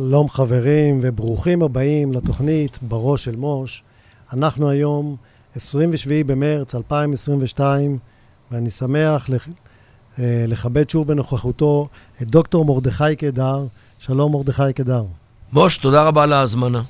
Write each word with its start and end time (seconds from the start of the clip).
שלום 0.00 0.28
חברים 0.28 1.00
וברוכים 1.02 1.62
הבאים 1.62 2.12
לתוכנית 2.12 2.78
בראש 2.82 3.24
של 3.24 3.36
מוש. 3.36 3.82
אנחנו 4.32 4.70
היום 4.70 5.16
27 5.56 6.14
במרץ 6.26 6.74
2022 6.74 7.98
ואני 8.50 8.70
שמח 8.70 9.28
לח... 9.28 9.48
אה, 10.18 10.44
לכבד 10.48 10.90
שוב 10.90 11.08
בנוכחותו 11.08 11.88
את 12.22 12.30
דוקטור 12.30 12.64
מרדכי 12.64 13.16
קדר. 13.16 13.66
שלום 13.98 14.32
מרדכי 14.32 14.72
קדר. 14.74 15.04
מוש, 15.52 15.76
תודה 15.76 16.02
רבה 16.02 16.22
על 16.22 16.32
ההזמנה. 16.32 16.82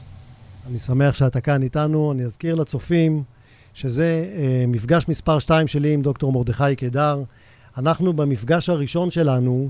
אני 0.66 0.79
שמח 0.79 1.14
שאתה 1.14 1.40
כאן 1.40 1.62
איתנו. 1.62 2.12
אני 2.12 2.24
אזכיר 2.24 2.54
לצופים 2.54 3.22
שזה 3.74 4.30
אה, 4.36 4.64
מפגש 4.68 5.08
מספר 5.08 5.38
2 5.38 5.68
שלי 5.68 5.95
עם 5.95 6.02
דוקטור 6.02 6.32
מרדכי 6.32 6.77
קדר. 6.77 7.22
אנחנו 7.79 8.12
במפגש 8.12 8.68
הראשון 8.68 9.11
שלנו 9.11 9.68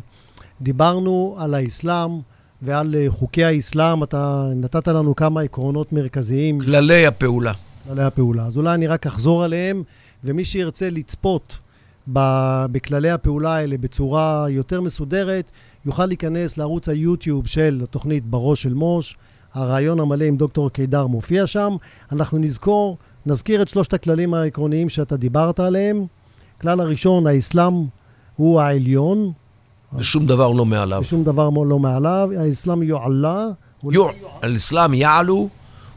דיברנו 0.61 1.37
על 1.39 1.55
האסלאם 1.55 2.21
ועל 2.63 2.95
אה, 2.95 3.07
חוקי 3.09 3.45
האסלאם. 3.45 4.03
אתה 4.03 4.47
נתת 4.57 4.89
לנו 4.89 5.17
כמה 5.17 5.41
עקרונות 5.41 5.93
מרכזיים. 5.93 6.61
כללי 6.61 7.07
הפעולה. 7.07 7.53
כללי 7.89 8.03
הפעולה. 8.03 8.47
אז 8.47 8.57
אולי 8.57 8.75
אני 8.75 8.87
רק 8.87 9.07
אחזור 9.07 9.45
עליהם, 9.45 9.83
ומי 10.25 10.45
שירצה 10.45 10.91
לצפות 10.91 11.59
בכללי 12.07 13.11
הפעולה 13.11 13.55
האלה 13.55 13.79
בצורה 13.79 14.47
יותר 14.49 14.81
מסודרת, 14.81 15.51
יוכל 15.85 16.07
להיכנס 16.07 16.59
לערוץ 16.59 16.89
היוטיוב 16.89 17.47
של 17.47 17.81
התוכנית 17.83 18.25
בראש 18.25 18.63
של 18.63 18.75
מוש. 18.75 19.17
הרעיון 19.55 20.01
המלא 20.01 20.25
עם 20.25 20.37
דוקטור 20.37 20.71
קידר 20.71 21.07
מופיע 21.07 21.47
שם. 21.47 21.77
אנחנו 22.13 22.39
נזכור, 22.39 22.99
נזכיר 23.27 23.63
את 23.63 23.69
שלושת 23.69 23.95
הכללים 23.95 24.35
העקרוניים 24.35 24.89
שאתה 24.89 25.17
דיברת 25.17 25.61
עליהם. 25.61 26.07
כלל 26.61 26.81
הראשון, 26.81 27.27
האסלאם 27.27 27.75
הוא 28.37 28.61
העליון. 28.61 29.33
ושום 29.99 30.27
דבר 30.27 30.53
לא 30.53 30.67
מעליו. 30.67 31.01
ושום 31.01 31.25
דבר 31.25 31.51
לא 31.51 31.79
מעליו. 31.79 32.31
האסלאם 32.39 32.83
יועלה. 32.83 33.47
האסלאם 34.43 34.95
יעלו 34.95 35.49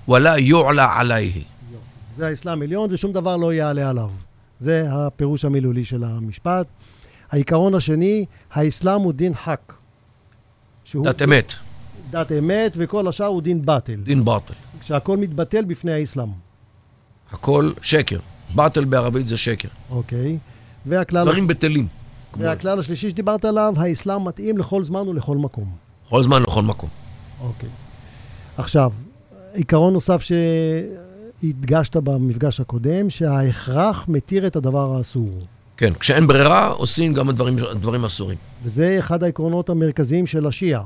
ולה 0.10 0.40
יועלה 0.40 1.00
עלייה. 1.00 1.32
זה 2.16 2.28
האסלאם 2.28 2.62
עליון 2.62 2.90
ושום 2.92 3.12
דבר 3.12 3.38
לא 3.38 3.54
יעלה 3.54 3.90
עליו. 3.90 4.10
זה 4.60 4.88
הפירוש 4.90 5.46
המילולי 5.46 5.84
של 5.84 6.04
המשפט. 6.04 6.68
העיקרון 7.32 7.76
השני, 7.76 8.26
האסלאם 8.52 9.02
הוא 9.02 9.14
דין 9.14 9.34
חק. 9.34 9.74
דת 11.04 11.22
אמת. 11.22 11.54
דת 12.10 12.32
אמת, 12.32 12.74
וכל 12.80 13.08
השאר 13.08 13.26
הוא 13.26 13.42
דין 13.42 13.66
באטל. 13.66 13.96
דין 13.96 14.26
באטל. 14.26 14.54
כשהכל 14.80 15.18
מתבטל 15.18 15.66
בפני 15.66 15.92
האסלאם. 15.92 16.30
הכל 17.32 17.72
שקר. 17.82 18.20
באטל 18.56 18.86
בערבית 18.86 19.28
זה 19.28 19.38
שקר. 19.38 19.68
אוקיי. 19.90 20.38
והכלל... 20.86 21.26
דברים 21.26 21.48
בטלים. 21.48 21.88
והכלל 22.38 22.80
השלישי 22.80 23.10
שדיברת 23.10 23.46
עליו, 23.46 23.74
האסלאם 23.78 24.28
מתאים 24.28 24.58
לכל 24.58 24.84
זמן 24.84 25.08
ולכל 25.08 25.38
מקום. 25.38 25.76
לכל 26.08 26.24
זמן 26.24 26.38
ולכל 26.38 26.62
מקום. 26.62 26.90
אוקיי. 27.42 27.70
עכשיו, 28.58 28.92
עיקרון 29.54 29.94
נוסף 29.94 30.24
שהדגשת 31.42 31.96
במפגש 31.96 32.60
הקודם, 32.60 33.10
שההכרח 33.10 34.06
מתיר 34.08 34.48
את 34.48 34.56
הדבר 34.56 34.98
האסור. 34.98 35.30
כן, 35.78 35.94
כשאין 35.94 36.28
ברירה, 36.28 36.68
עושים 36.68 37.14
גם 37.14 37.30
הדברים, 37.30 37.58
הדברים 37.72 38.06
אסורים. 38.06 38.38
וזה 38.64 38.96
אחד 39.00 39.24
העקרונות 39.24 39.70
המרכזיים 39.70 40.28
של 40.28 40.48
השיעה. 40.48 40.84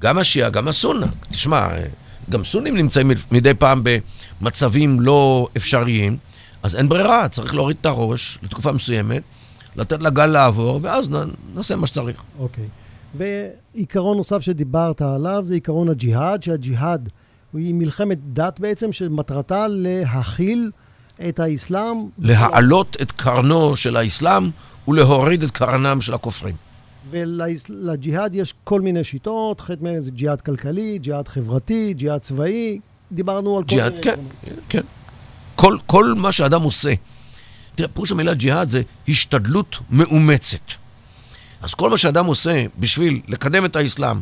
גם 0.00 0.18
השיעה, 0.18 0.50
גם 0.50 0.68
הסונה. 0.68 1.06
תשמע, 1.30 1.68
גם 2.30 2.44
סונים 2.44 2.76
נמצאים 2.76 3.10
מדי 3.30 3.54
פעם 3.54 3.82
במצבים 4.40 5.00
לא 5.00 5.48
אפשריים, 5.56 6.16
אז 6.62 6.76
אין 6.76 6.88
ברירה, 6.88 7.28
צריך 7.28 7.54
להוריד 7.54 7.76
את 7.80 7.86
הראש 7.86 8.38
לתקופה 8.42 8.72
מסוימת, 8.72 9.22
לתת 9.78 10.02
לגל 10.02 10.26
לעבור, 10.26 10.80
ואז 10.82 11.10
נעשה 11.54 11.76
מה 11.76 11.86
שצריך. 11.86 12.22
אוקיי. 12.38 12.68
ועיקרון 13.14 14.16
נוסף 14.16 14.40
שדיברת 14.40 15.02
עליו 15.02 15.42
זה 15.44 15.54
עיקרון 15.54 15.88
הג'יהאד, 15.88 16.42
שהג'יהאד 16.42 17.08
היא 17.54 17.74
מלחמת 17.74 18.18
דת 18.32 18.60
בעצם, 18.60 18.92
שמטרתה 18.92 19.66
להכיל 19.68 20.70
את 21.28 21.40
האסלאם. 21.40 21.96
להעלות 22.18 22.96
את 23.02 23.12
קרנו 23.12 23.76
של 23.76 23.96
האסלאם 23.96 24.50
ולהוריד 24.88 25.42
את 25.42 25.50
קרנם 25.50 26.00
של 26.00 26.14
הכופרים. 26.14 26.54
ולג'יהאד 27.10 28.34
יש 28.34 28.54
כל 28.64 28.80
מיני 28.80 29.04
שיטות, 29.04 29.60
חלק 29.60 29.82
מהן 29.82 30.00
זה 30.00 30.10
ג'יהאד 30.10 30.40
כלכלי, 30.40 30.98
ג'יהאד 30.98 31.28
חברתי, 31.28 31.94
ג'יהאד 31.94 32.20
צבאי, 32.20 32.80
דיברנו 33.12 33.56
על 33.56 33.62
כל 33.62 33.68
ג'יהאד, 33.68 33.92
מיני... 33.92 34.02
כן, 34.02 34.20
כן. 34.68 34.82
כל, 35.54 35.76
כל 35.86 36.14
מה 36.16 36.32
שאדם 36.32 36.62
עושה. 36.62 36.92
תראה, 37.78 37.88
פירוש 37.88 38.12
המילה 38.12 38.34
ג'יהאד 38.34 38.68
זה 38.68 38.82
השתדלות 39.08 39.76
מאומצת. 39.90 40.72
אז 41.62 41.74
כל 41.74 41.90
מה 41.90 41.96
שאדם 41.96 42.26
עושה 42.26 42.64
בשביל 42.78 43.20
לקדם 43.28 43.64
את 43.64 43.76
האסלאם 43.76 44.20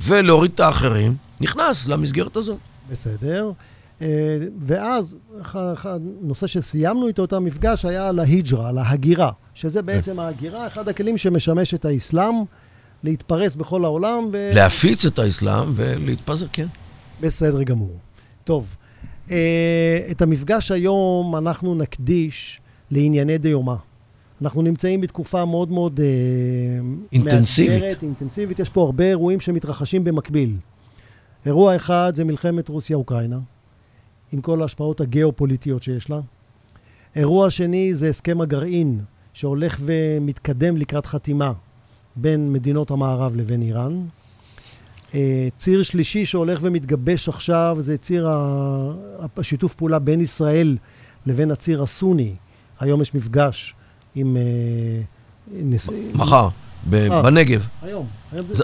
ולהוריד 0.00 0.50
את 0.54 0.60
האחרים, 0.60 1.16
נכנס 1.40 1.88
למסגרת 1.88 2.36
הזאת. 2.36 2.58
בסדר. 2.90 3.50
ואז 4.60 5.16
הנושא 5.84 6.46
שסיימנו 6.46 7.08
איתו 7.08 7.24
את 7.24 7.32
המפגש 7.32 7.84
היה 7.84 8.08
על 8.08 8.18
ההיג'רה, 8.18 8.68
על 8.68 8.78
ההגירה, 8.78 9.30
שזה 9.54 9.82
בעצם 9.82 10.20
ההגירה, 10.20 10.66
אחד 10.66 10.88
הכלים 10.88 11.18
שמשמש 11.18 11.74
את 11.74 11.84
האסלאם 11.84 12.34
להתפרס 13.02 13.54
בכל 13.54 13.84
העולם. 13.84 14.28
ו... 14.32 14.50
להפיץ 14.54 15.06
את 15.06 15.18
האסלאם 15.18 15.68
ולהתפזר, 15.74 16.46
כן. 16.52 16.66
בסדר 17.20 17.62
גמור. 17.62 17.98
טוב, 18.44 18.76
את 20.10 20.22
המפגש 20.22 20.70
היום 20.70 21.36
אנחנו 21.36 21.74
נקדיש 21.74 22.60
לענייני 22.90 23.38
דיומא. 23.38 23.74
אנחנו 24.42 24.62
נמצאים 24.62 25.00
בתקופה 25.00 25.44
מאוד 25.44 25.70
מאוד 25.70 26.00
אינטנסיבית. 27.12 27.72
מאתגרת, 27.72 28.02
אינטנסיבית. 28.02 28.58
יש 28.58 28.68
פה 28.68 28.82
הרבה 28.82 29.04
אירועים 29.04 29.40
שמתרחשים 29.40 30.04
במקביל. 30.04 30.56
אירוע 31.46 31.76
אחד 31.76 32.12
זה 32.14 32.24
מלחמת 32.24 32.68
רוסיה-אוקראינה, 32.68 33.38
עם 34.32 34.40
כל 34.40 34.62
ההשפעות 34.62 35.00
הגיאופוליטיות 35.00 35.82
שיש 35.82 36.10
לה. 36.10 36.20
אירוע 37.16 37.50
שני 37.50 37.94
זה 37.94 38.08
הסכם 38.08 38.40
הגרעין, 38.40 39.00
שהולך 39.32 39.80
ומתקדם 39.80 40.76
לקראת 40.76 41.06
חתימה 41.06 41.52
בין 42.16 42.52
מדינות 42.52 42.90
המערב 42.90 43.36
לבין 43.36 43.62
איראן. 43.62 44.04
ציר 45.56 45.82
שלישי 45.82 46.26
שהולך 46.26 46.58
ומתגבש 46.62 47.28
עכשיו 47.28 47.76
זה 47.80 47.98
ציר 47.98 48.28
השיתוף 49.36 49.74
פעולה 49.74 49.98
בין 49.98 50.20
ישראל 50.20 50.76
לבין 51.26 51.50
הציר 51.50 51.82
הסוני. 51.82 52.34
היום 52.80 53.02
יש 53.02 53.14
מפגש 53.14 53.74
עם... 54.14 54.36
מחר, 56.14 56.48
בנגב. 56.86 57.66
היום. 57.82 58.06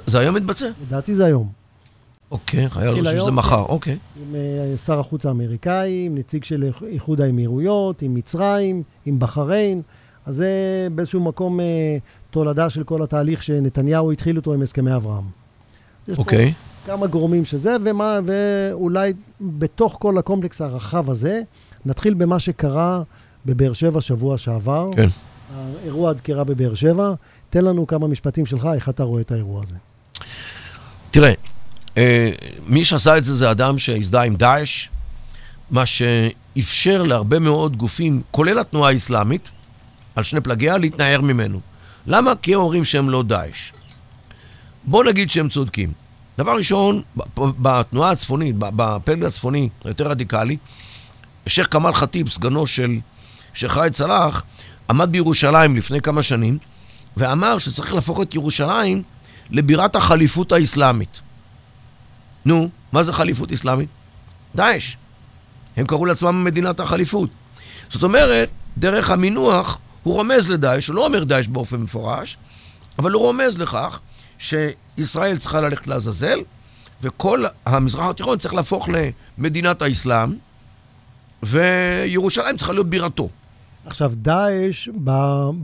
זה 0.07 0.19
היום 0.19 0.35
מתבצע? 0.35 0.71
לדעתי 0.83 1.15
זה 1.15 1.25
היום. 1.25 1.49
אוקיי, 2.31 2.71
חייל 2.71 3.05
חושב 3.05 3.19
שזה 3.19 3.31
מחר, 3.31 3.63
אוקיי. 3.63 3.99
עם 4.17 4.37
שר 4.87 5.01
החוץ 5.01 5.27
האמריקאי, 5.27 6.07
עם 6.07 6.15
נציג 6.15 6.45
של 6.45 6.71
איחוד 6.87 7.21
האמירויות, 7.21 8.03
עם 8.03 8.15
מצרים, 8.15 8.83
עם 9.07 9.19
בחריין. 9.19 9.83
אז 10.27 10.37
זה 10.37 10.89
באיזשהו 10.95 11.21
מקום 11.21 11.61
תולדה 12.31 12.71
של 12.71 12.85
כל 12.85 13.03
התהליך 13.03 13.43
שנתניהו 13.43 14.13
התחיל 14.13 14.37
אותו 14.37 14.55
עם 14.55 14.63
הסכמי 14.63 14.97
אברהם. 14.97 15.25
יש 16.09 16.19
אוקיי. 16.19 16.53
פה 16.53 16.93
כמה 16.93 17.07
גורמים 17.07 17.45
שזה, 17.45 17.77
ומה, 17.85 18.19
ואולי 18.25 19.13
בתוך 19.41 19.97
כל 20.01 20.19
הקומפלקס 20.19 20.61
הרחב 20.61 21.11
הזה, 21.11 21.43
נתחיל 21.87 22.15
במה 22.15 22.39
שקרה 22.39 23.03
בבאר 23.47 23.73
שבע 23.73 24.01
שבוע 24.01 24.39
שעבר. 24.39 24.91
כן. 24.97 25.09
האירוע 25.55 26.11
הדקירה 26.11 26.45
בבאר 26.45 26.75
שבע. 26.75 27.13
תן 27.51 27.65
לנו 27.65 27.87
כמה 27.87 28.07
משפטים 28.07 28.47
שלך, 28.47 28.69
איך 28.75 28.89
אתה 28.89 29.03
רואה 29.03 29.21
את 29.21 29.31
האירוע 29.31 29.63
הזה. 29.63 29.75
תראה, 31.11 31.33
מי 32.67 32.85
שעשה 32.85 33.19
את 33.19 33.25
זה 33.25 33.37
זה 33.37 33.51
אדם 33.51 33.79
שהזדהה 33.79 34.25
עם 34.25 34.37
דאעש, 34.37 34.89
מה 35.71 35.87
שאפשר 35.87 37.03
להרבה 37.03 37.39
מאוד 37.39 37.77
גופים, 37.77 38.23
כולל 38.31 38.59
התנועה 38.59 38.91
האסלאמית, 38.91 39.49
על 40.17 40.25
שני 40.25 40.41
פלגיה, 40.41 40.79
להתנער 40.79 41.21
ממנו. 41.21 41.61
למה? 42.07 42.33
כי 42.43 42.55
הם 42.55 42.61
אומרים 42.61 42.85
שהם 42.85 43.11
לא 43.11 43.23
דאעש. 43.23 43.73
בוא 44.85 45.05
נגיד 45.05 45.31
שהם 45.31 45.49
צודקים. 45.49 45.93
דבר 46.39 46.57
ראשון, 46.57 47.03
בתנועה 47.37 48.11
הצפונית, 48.11 48.57
בפלג 48.59 49.25
הצפוני, 49.25 49.69
היותר 49.85 50.09
רדיקלי, 50.09 50.57
שייח' 51.47 51.69
כמאל 51.71 51.93
ח'טיב, 51.93 52.29
סגנו 52.29 52.67
של 52.67 52.99
שייח' 53.55 53.77
ראאד 53.77 53.95
סלאח, 53.95 54.45
עמד 54.91 55.13
בירושלים 55.13 55.77
לפני 55.77 56.01
כמה 56.01 56.23
שנים, 56.23 56.59
ואמר 57.17 57.59
שצריך 57.59 57.95
להפוך 57.95 58.23
את 58.23 58.35
ירושלים 58.35 59.03
לבירת 59.51 59.97
החליפות 59.97 60.53
האסלאמית. 60.53 61.21
נו, 62.45 62.69
מה 62.93 63.03
זה 63.03 63.13
חליפות 63.13 63.53
אסלאמית? 63.53 63.89
דאעש. 64.55 64.97
הם 65.77 65.87
קראו 65.87 66.07
לעצמם 66.07 66.45
מדינת 66.45 66.81
החליפות. 66.81 67.31
זאת 67.89 68.03
אומרת, 68.03 68.51
דרך 68.79 69.11
המינוח 69.11 69.79
הוא 70.03 70.15
רומז 70.15 70.51
לדאעש, 70.51 70.89
הוא 70.89 70.97
לא 70.97 71.07
אומר 71.07 71.25
דאעש 71.25 71.47
באופן 71.47 71.77
מפורש, 71.77 72.37
אבל 72.99 73.13
הוא 73.13 73.23
רומז 73.23 73.59
לכך 73.59 74.01
שישראל 74.39 75.39
צריכה 75.39 75.61
ללכת 75.61 75.87
לעזאזל, 75.87 76.41
וכל 77.03 77.45
המזרח 77.67 78.09
התיכון 78.09 78.39
צריך 78.39 78.55
להפוך 78.55 78.89
למדינת 79.39 79.83
האסלאם, 79.83 80.35
וירושלים 81.43 82.57
צריכה 82.57 82.73
להיות 82.73 82.91
בירתו. 82.91 83.29
עכשיו, 83.91 84.13
דאעש, 84.15 84.89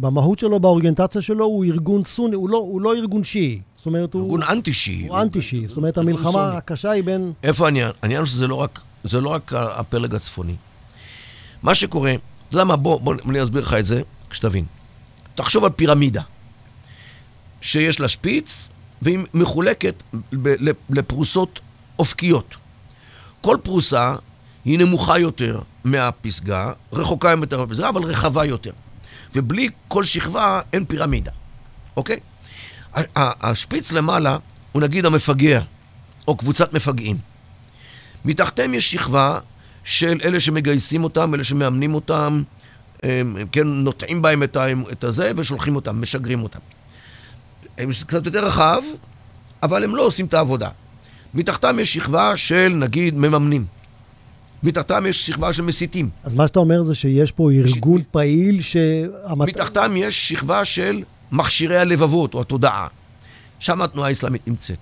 במהות 0.00 0.38
שלו, 0.38 0.61
באוריינטציה 0.61 1.23
שלו, 1.23 1.44
הוא 1.44 1.64
ארגון 1.64 2.05
סוני, 2.05 2.34
הוא 2.37 2.50
לא, 2.50 2.56
הוא 2.56 2.81
לא 2.81 2.94
ארגון 2.94 3.25
שיעי. 3.25 3.61
זאת 3.76 3.87
אומרת, 3.87 4.14
הוא... 4.14 4.23
ארגון 4.23 4.43
אנטי-שיעי. 4.43 5.08
הוא 5.08 5.19
אנטי-שיעי. 5.19 5.69
זאת 5.69 5.76
אומרת, 5.76 5.99
המלחמה 5.99 6.32
סוני. 6.32 6.56
הקשה 6.56 6.90
היא 6.90 7.05
בין... 7.05 7.32
איפה 7.43 7.64
העניין? 7.64 7.90
העניין 8.02 8.20
הוא 8.20 8.26
שזה 8.26 8.46
לא 8.46 8.55
רק, 8.55 8.81
זה 9.05 9.20
לא 9.20 9.28
רק 9.28 9.52
הפלג 9.55 10.14
הצפוני. 10.14 10.55
מה 11.62 11.75
שקורה, 11.75 12.12
אתה 12.12 12.55
יודע 12.56 12.64
מה, 12.64 12.76
בוא, 12.76 13.00
בוא 13.00 13.14
אני 13.28 13.43
אסביר 13.43 13.62
לך 13.62 13.75
את 13.75 13.84
זה, 13.84 14.02
שתבין. 14.32 14.64
תחשוב 15.34 15.64
על 15.64 15.70
פירמידה, 15.70 16.23
שיש 17.61 18.00
לה 18.00 18.08
שפיץ, 18.08 18.69
והיא 19.02 19.19
מחולקת 19.34 20.02
ב- 20.43 20.55
לפרוסות 20.90 21.61
אופקיות. 21.99 22.55
כל 23.40 23.56
פרוסה 23.62 24.14
היא 24.64 24.78
נמוכה 24.78 25.19
יותר 25.19 25.61
מהפסגה, 25.87 26.73
רחוקה 26.93 27.35
יותר 27.41 27.59
מהפסגה, 27.59 27.88
אבל 27.88 28.03
רחבה 28.03 28.44
יותר. 28.44 28.71
ובלי 29.35 29.69
כל 29.88 30.05
שכבה 30.05 30.61
אין 30.73 30.85
פירמידה, 30.85 31.33
אוקיי? 31.97 32.21
השפיץ 33.17 33.93
למעלה 33.93 34.38
הוא 34.73 34.83
נגיד 34.83 35.06
המפגע, 35.06 35.61
או 36.29 36.37
קבוצת 36.37 36.73
מפגעים. 36.73 37.19
מתחתיהם 38.25 38.75
יש 38.75 38.91
שכבה 38.91 39.38
של 39.85 40.21
אלה 40.25 40.41
שמגייסים 40.41 41.05
אותם, 41.05 41.35
אלה 41.35 41.44
שמאמנים 41.44 41.94
אותם, 41.94 42.43
הם, 43.03 43.37
הם 43.41 43.47
כן, 43.53 43.67
נוטעים 43.67 44.23
בהם 44.23 44.43
את, 44.43 44.56
את 44.93 45.05
הזה 45.05 45.33
ושולחים 45.37 45.77
אותם, 45.77 46.00
משגרים 46.00 46.43
אותם. 46.43 46.59
הם 47.79 47.91
קצת 48.06 48.27
יותר 48.27 48.47
רחב, 48.47 48.83
אבל 49.62 49.85
הם 49.85 49.97
לא 49.97 50.03
עושים 50.03 50.27
את 50.27 50.35
העבודה. 50.35 50.69
מתחתם 51.35 51.79
יש 51.79 51.94
שכבה 51.94 52.37
של, 52.37 52.69
נגיד, 52.69 53.15
מממנים. 53.15 53.75
מתחתם 54.62 55.06
יש 55.06 55.26
שכבה 55.26 55.53
של 55.53 55.62
מסיתים. 55.62 56.11
אז 56.25 56.35
מה 56.35 56.47
שאתה 56.47 56.58
אומר 56.58 56.82
זה 56.82 56.94
שיש 56.94 57.32
פה 57.32 57.50
ארגון 57.53 58.03
פעיל 58.11 58.61
שהמת... 58.61 59.49
מתחתם 59.49 59.93
יש 59.97 60.29
שכבה 60.29 60.64
של 60.64 61.03
מכשירי 61.32 61.76
הלבבות 61.76 62.35
או 62.35 62.41
התודעה. 62.41 62.87
שם 63.58 63.82
התנועה 63.82 64.08
האסלאמית 64.08 64.49
נמצאת. 64.49 64.79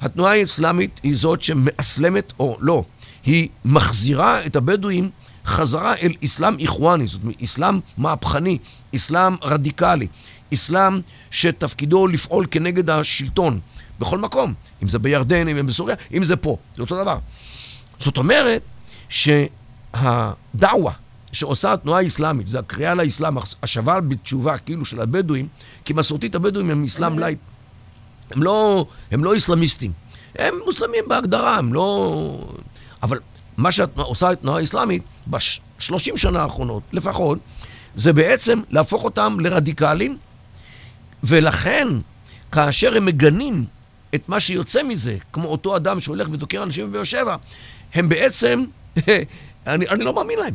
התנועה 0.00 0.32
האסלאמית 0.32 1.00
היא 1.02 1.16
זאת 1.16 1.42
שמאסלמת, 1.42 2.32
או 2.40 2.56
לא, 2.60 2.84
היא 3.24 3.48
מחזירה 3.64 4.46
את 4.46 4.56
הבדואים 4.56 5.10
חזרה 5.44 5.94
אל 5.96 6.12
אסלאם 6.24 6.58
איחואני, 6.58 7.06
זאת 7.06 7.22
אומרת, 7.22 7.42
אסלאם 7.42 7.80
מהפכני, 7.98 8.58
אסלאם 8.96 9.34
רדיקלי, 9.42 10.06
אסלאם 10.54 11.00
שתפקידו 11.30 12.06
לפעול 12.06 12.46
כנגד 12.50 12.90
השלטון 12.90 13.60
בכל 13.98 14.18
מקום, 14.18 14.54
אם 14.82 14.88
זה 14.88 14.98
בירדן, 14.98 15.48
אם 15.48 15.56
זה 15.56 15.62
בסוריה, 15.62 15.96
אם 16.14 16.24
זה 16.24 16.36
פה, 16.36 16.56
זה 16.76 16.82
אותו 16.82 16.96
דבר. 17.02 17.18
זאת 17.98 18.16
אומרת 18.16 18.62
שהדעווה 19.10 20.92
שעושה 21.32 21.72
התנועה 21.72 22.00
האסלאמית, 22.00 22.48
זה 22.48 22.58
הקריאה 22.58 22.94
לאסלאם, 22.94 23.38
השבה 23.62 24.00
בתשובה 24.00 24.58
כאילו 24.58 24.84
של 24.84 25.00
הבדואים, 25.00 25.48
כי 25.84 25.92
מסורתית 25.92 26.34
הבדואים 26.34 26.70
הם 26.70 26.84
אסלאם 26.84 27.18
לייט. 27.18 27.38
הם 28.30 28.42
לא, 28.42 28.86
הם 29.10 29.24
לא 29.24 29.36
אסלאמיסטים. 29.36 29.92
הם 30.38 30.54
מוסלמים 30.64 31.04
בהגדרה, 31.08 31.56
הם 31.56 31.74
לא... 31.74 32.46
אבל 33.02 33.18
מה 33.56 33.72
שעושה 33.72 34.30
התנועה 34.30 34.58
האסלאמית 34.58 35.02
בשלושים 35.26 36.18
שנה 36.18 36.42
האחרונות, 36.42 36.82
לפחות, 36.92 37.38
זה 37.94 38.12
בעצם 38.12 38.60
להפוך 38.70 39.04
אותם 39.04 39.36
לרדיקלים, 39.40 40.18
ולכן, 41.24 41.88
כאשר 42.52 42.96
הם 42.96 43.04
מגנים 43.04 43.64
את 44.14 44.28
מה 44.28 44.40
שיוצא 44.40 44.82
מזה, 44.82 45.16
כמו 45.32 45.48
אותו 45.48 45.76
אדם 45.76 46.00
שהולך 46.00 46.28
ודוקר 46.32 46.62
אנשים 46.62 46.90
בבאר 46.90 47.04
שבע, 47.04 47.36
הם 47.94 48.08
בעצם, 48.08 48.64
אני, 49.66 49.88
אני 49.88 50.04
לא 50.04 50.14
מאמין 50.14 50.38
להם. 50.38 50.54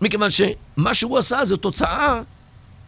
מכיוון 0.00 0.30
שמה 0.30 0.94
שהוא 0.94 1.18
עשה 1.18 1.44
זה 1.44 1.56
תוצאה 1.56 2.20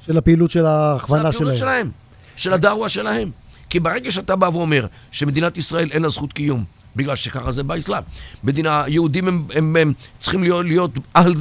של 0.01 0.19
הפעילות 0.19 0.51
של 0.51 0.67
ההכוונה 0.67 1.33
של 1.33 1.39
שלהם. 1.39 1.57
שלהם, 1.57 1.91
של 2.37 2.53
הדאווה 2.53 2.89
שלהם. 2.89 3.31
כי 3.71 3.81
ברגע 3.81 4.13
שאתה 4.13 4.37
בא 4.37 4.47
ואומר 4.47 4.87
שמדינת 5.11 5.59
ישראל 5.59 5.91
אין 5.93 6.03
לה 6.03 6.09
זכות 6.09 6.33
קיום, 6.33 6.65
בגלל 6.97 7.17
שככה 7.17 7.53
זה 7.53 7.63
באסלאם, 7.63 8.03
מדינה, 8.45 8.85
יהודים 8.89 9.29
הם, 9.29 9.45
הם, 9.55 9.77
הם 9.77 9.93
צריכים 10.21 10.43
להיות, 10.43 10.65
להיות 10.67 10.91
אהל 11.17 11.35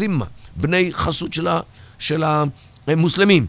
בני 0.55 0.89
חסות 0.93 1.33
של, 1.33 1.47
ה, 1.47 1.61
של 1.99 2.23
המוסלמים, 2.87 3.45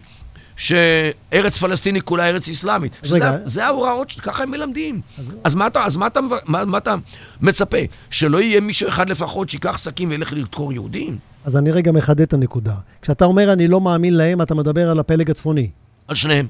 שארץ 0.58 1.56
פלסטינית 1.58 2.02
כולה 2.02 2.28
ארץ 2.28 2.48
אסלאמית. 2.48 2.92
שזה. 3.02 3.18
זה 3.44 3.66
ההוראות, 3.66 4.12
ככה 4.22 4.42
הם 4.42 4.50
מלמדים. 4.50 5.00
אז- 5.18 5.34
אז, 5.44 5.54
מה 5.54 5.66
אתה, 5.66 5.84
אז 5.84 5.96
מה, 5.96 6.06
אתה, 6.06 6.20
מה, 6.46 6.64
מה 6.64 6.78
אתה 6.78 6.94
מצפה? 7.40 7.76
שלא 8.10 8.40
יהיה 8.42 8.60
מישהו 8.60 8.88
אחד 8.88 9.08
לפחות 9.10 9.50
שייקח 9.50 9.78
שקים 9.78 10.08
וילך 10.10 10.32
לדקור 10.32 10.72
יהודים? 10.72 11.18
אז 11.44 11.56
אני 11.56 11.70
רגע 11.70 11.92
מחדד 11.92 12.20
את 12.20 12.32
הנקודה. 12.32 12.74
כשאתה 13.02 13.24
אומר 13.24 13.52
אני 13.52 13.68
לא 13.68 13.80
מאמין 13.80 14.14
להם, 14.16 14.42
אתה 14.42 14.54
מדבר 14.54 14.90
על 14.90 14.98
הפלג 14.98 15.30
הצפוני. 15.30 15.70
על 16.08 16.16
שניהם. 16.16 16.46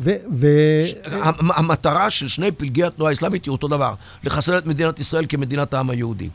ו... 0.00 0.10
ו... 0.32 0.46
המ- 1.04 1.52
המטרה 1.52 2.10
של 2.10 2.28
שני 2.28 2.52
פלגי 2.52 2.84
התנועה 2.84 3.10
האסלאמית 3.10 3.44
היא 3.44 3.52
אותו 3.52 3.68
דבר, 3.68 3.94
לחסל 4.24 4.58
את 4.58 4.66
מדינת 4.66 4.98
ישראל 5.00 5.24
כמדינת 5.28 5.74
העם 5.74 5.90
היהודי. 5.90 6.28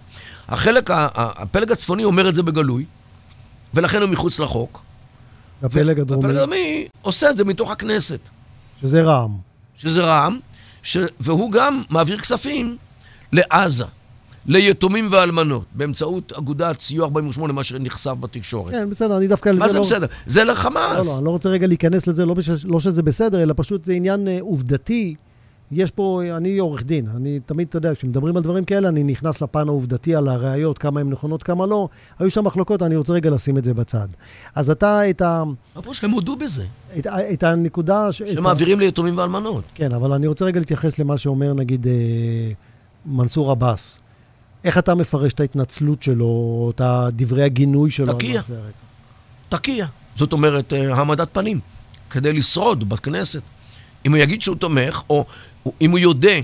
החלק, 0.47 0.89
הפלג 1.15 1.71
הצפוני 1.71 2.03
אומר 2.03 2.29
את 2.29 2.35
זה 2.35 2.43
בגלוי, 2.43 2.85
ולכן 3.73 4.01
הוא 4.01 4.09
מחוץ 4.09 4.39
לחוק. 4.39 4.81
והפלג 5.61 5.99
הדרומי, 5.99 6.25
הפלג 6.25 6.35
הדרומי 6.35 6.87
עושה 7.01 7.29
את 7.29 7.37
זה 7.37 7.45
מתוך 7.45 7.71
הכנסת, 7.71 8.19
שזה 8.81 9.01
רע"מ. 9.01 9.37
שזה 9.77 10.03
רע"מ, 10.03 10.39
ש... 10.83 10.97
והוא 11.19 11.51
גם 11.51 11.81
מעביר 11.89 12.17
כספים 12.17 12.77
לעזה, 13.33 13.85
ליתומים 14.45 15.07
ואלמנות, 15.11 15.65
באמצעות 15.73 16.33
אגודת 16.33 16.81
סיוע 16.81 17.05
48, 17.05 17.53
מה 17.53 17.63
שנחשף 17.63 18.13
בתקשורת. 18.19 18.73
כן, 18.73 18.89
בסדר, 18.89 19.17
אני 19.17 19.27
דווקא 19.27 19.49
מה 19.49 19.67
זה 19.67 19.77
לא... 19.77 19.85
בסדר? 19.85 20.07
זה 20.25 20.43
לא, 20.43 20.53
לחמאס. 20.53 21.07
לא, 21.07 21.17
אני 21.17 21.25
לא 21.25 21.29
רוצה 21.29 21.49
רגע 21.49 21.67
להיכנס 21.67 22.07
לזה, 22.07 22.25
לא, 22.25 22.33
בש... 22.33 22.49
לא 22.65 22.79
שזה 22.79 23.03
בסדר, 23.03 23.43
אלא 23.43 23.53
פשוט 23.57 23.85
זה 23.85 23.93
עניין 23.93 24.27
אה, 24.27 24.37
עובדתי. 24.41 25.15
יש 25.71 25.91
פה, 25.91 26.21
אני 26.37 26.57
עורך 26.57 26.83
דין, 26.83 27.07
אני 27.15 27.39
תמיד, 27.45 27.67
אתה 27.67 27.77
יודע, 27.77 27.95
כשמדברים 27.95 28.37
על 28.37 28.43
דברים 28.43 28.65
כאלה, 28.65 28.89
אני 28.89 29.03
נכנס 29.03 29.41
לפן 29.41 29.67
העובדתי 29.67 30.15
על 30.15 30.27
הראיות, 30.27 30.77
כמה 30.77 30.99
הן 30.99 31.09
נכונות, 31.09 31.43
כמה 31.43 31.65
לא. 31.65 31.89
היו 32.19 32.31
שם 32.31 32.43
מחלוקות, 32.45 32.83
אני 32.83 32.95
רוצה 32.95 33.13
רגע 33.13 33.29
לשים 33.29 33.57
את 33.57 33.63
זה 33.63 33.73
בצד. 33.73 34.07
אז 34.55 34.69
אתה, 34.69 35.09
את, 35.09 35.21
ה... 35.21 35.43
מה 35.75 35.81
פה 35.81 35.93
שהם 35.93 36.11
הודו 36.11 36.35
בזה? 36.35 36.65
את. 36.99 37.07
את 37.07 37.43
הנקודה... 37.43 38.11
ש... 38.11 38.21
את 38.21 38.27
ה- 38.27 38.31
שמעבירים 38.31 38.79
ליתומים 38.79 39.17
ואלמנות. 39.17 39.63
כן, 39.73 39.93
אבל 39.93 40.13
אני 40.13 40.27
רוצה 40.27 40.45
רגע 40.45 40.59
להתייחס 40.59 40.99
למה 40.99 41.17
שאומר, 41.17 41.53
נגיד, 41.53 41.87
אה, 41.87 41.93
מנסור 43.05 43.51
עבאס. 43.51 43.99
איך 44.63 44.77
אתה 44.77 44.95
מפרש 44.95 45.33
את 45.33 45.39
ההתנצלות 45.39 46.03
שלו, 46.03 46.71
את 46.75 46.81
דברי 47.13 47.43
הגינוי 47.43 47.91
שלו? 47.91 48.13
תקיע. 48.13 48.41
תקיע. 49.49 49.85
זאת 50.15 50.33
אומרת, 50.33 50.73
אה, 50.73 50.95
העמדת 50.95 51.27
פנים, 51.31 51.59
כדי 52.09 52.33
לשרוד 52.33 52.89
בכנסת. 52.89 53.41
אם 54.05 54.11
הוא 54.11 54.17
יגיד 54.17 54.41
שהוא 54.41 54.55
תומך, 54.55 55.01
או 55.09 55.25
אם 55.81 55.91
הוא 55.91 55.99
יודה 55.99 56.37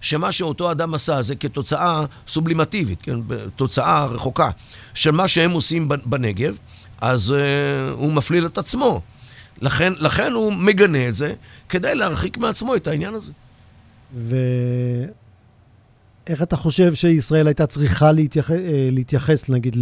שמה 0.00 0.32
שאותו 0.32 0.70
אדם 0.70 0.94
עשה 0.94 1.22
זה 1.22 1.34
כתוצאה 1.36 2.04
סובלימטיבית, 2.28 3.02
כן, 3.02 3.16
תוצאה 3.56 4.06
רחוקה 4.06 4.50
של 4.94 5.10
מה 5.10 5.28
שהם 5.28 5.50
עושים 5.50 5.88
בנ- 5.88 6.06
בנגב, 6.06 6.56
אז 7.00 7.30
uh, 7.30 7.34
הוא 7.92 8.12
מפליל 8.12 8.46
את 8.46 8.58
עצמו. 8.58 9.00
לכן, 9.60 9.92
לכן 9.96 10.32
הוא 10.32 10.52
מגנה 10.52 11.08
את 11.08 11.14
זה, 11.14 11.34
כדי 11.68 11.94
להרחיק 11.94 12.38
מעצמו 12.38 12.76
את 12.76 12.86
העניין 12.86 13.14
הזה. 13.14 13.32
ואיך 14.14 15.12
אתה 16.42 16.56
חושב 16.56 16.94
שישראל 16.94 17.46
הייתה 17.46 17.66
צריכה 17.66 18.12
להתייחס, 18.12 18.56
להתייחס 18.92 19.48
נגיד, 19.48 19.76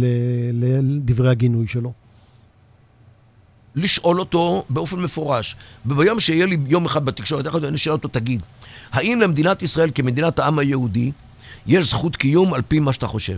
לדברי 0.53 1.29
הגינוי 1.29 1.67
שלו? 1.67 1.93
לשאול 3.75 4.19
אותו 4.19 4.63
באופן 4.69 4.99
מפורש. 4.99 5.55
וביום 5.85 6.19
שיהיה 6.19 6.45
לי 6.45 6.57
יום 6.67 6.85
אחד 6.85 7.05
בתקשורת, 7.05 7.47
אני 7.63 7.75
אשאל 7.75 7.93
אותו, 7.93 8.07
תגיד, 8.07 8.45
האם 8.91 9.19
למדינת 9.21 9.61
ישראל 9.61 9.89
כמדינת 9.95 10.39
העם 10.39 10.59
היהודי 10.59 11.11
יש 11.67 11.89
זכות 11.89 12.15
קיום 12.15 12.53
על 12.53 12.61
פי 12.67 12.79
מה 12.79 12.93
שאתה 12.93 13.07
חושב? 13.07 13.37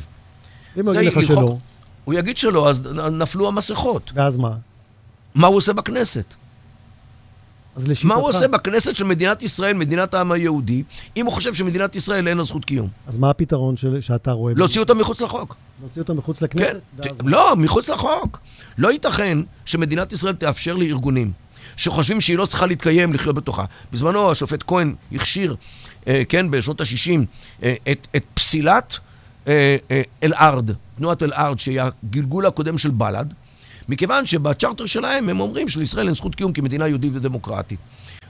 אם 0.78 0.88
הוא 0.88 0.96
יגיד 0.96 1.14
לך 1.14 1.24
שלא, 1.24 1.58
הוא 2.04 2.14
יגיד 2.14 2.38
שלא, 2.38 2.70
אז 2.70 2.82
נפלו 3.12 3.48
המסכות. 3.48 4.12
ואז 4.16 4.38
מה? 4.38 4.56
מה 5.36 5.48
הוא 5.48 5.56
עושה 5.56 5.74
בכנסת? 5.74 6.34
אז 7.76 7.88
לשיטתך... 7.88 8.06
מה 8.06 8.16
הוא 8.16 8.30
עושה 8.30 8.48
בכנסת 8.48 8.96
של 8.96 9.04
מדינת 9.04 9.44
ישראל, 9.44 9.74
מדינת 9.74 10.14
העם 10.14 10.32
היהודי, 10.32 10.84
אם 11.18 11.26
הוא 11.26 11.34
חושב 11.34 11.54
שמדינת 11.54 11.96
ישראל 11.96 12.28
אין 12.28 12.38
לה 12.38 12.44
זכות 12.44 12.66
קיום? 12.66 12.90
אז 13.08 13.18
מה 13.18 13.30
הפתרון 13.30 13.78
של... 13.78 14.02
שאתה 14.02 14.32
רואה? 14.32 14.54
להוציא 14.56 14.82
אותה 14.82 14.94
מחוץ 14.94 15.22
לחוק. 15.22 15.56
להוציא 15.82 16.02
אותו 16.02 16.16
מחוץ 16.16 16.40
כן, 16.40 16.46
לכנסת? 16.46 16.76
ת- 16.76 17.06
ואז? 17.06 17.18
לא, 17.24 17.56
מחוץ 17.58 17.90
לחוק. 17.90 18.40
לא 18.78 18.92
ייתכן 18.92 19.38
שמדינת 19.66 20.14
ישראל 20.14 20.34
תאפשר 20.34 20.76
לארגונים 20.76 21.32
שחושבים 21.78 22.22
שהיא 22.22 22.38
לא 22.38 22.46
צריכה 22.46 22.66
להתקיים, 22.66 23.14
לחיות 23.14 23.36
בתוכה. 23.36 23.66
בזמנו 23.94 24.32
השופט 24.32 24.64
כהן 24.68 24.96
הכשיר, 25.12 25.56
אה, 26.08 26.22
כן, 26.30 26.52
בשנות 26.52 26.82
ה-60, 26.82 27.20
אה, 27.64 27.74
את, 27.92 28.08
את 28.16 28.24
פסילת 28.34 28.98
אה, 29.48 29.76
אה, 29.92 30.02
אל-ארד, 30.24 30.72
תנועת 30.98 31.24
אל-ארד, 31.24 31.60
שהיא 31.60 31.82
הגלגול 31.82 32.46
הקודם 32.46 32.78
של 32.78 32.90
בל"ד, 32.90 33.34
מכיוון 33.90 34.26
שבצ'רטר 34.26 34.86
שלהם 34.86 35.30
הם 35.30 35.40
אומרים 35.40 35.70
שלישראל 35.70 36.06
אין 36.06 36.16
זכות 36.16 36.36
קיום 36.36 36.52
כמדינה 36.52 36.88
יהודית 36.88 37.12
ודמוקרטית. 37.16 37.80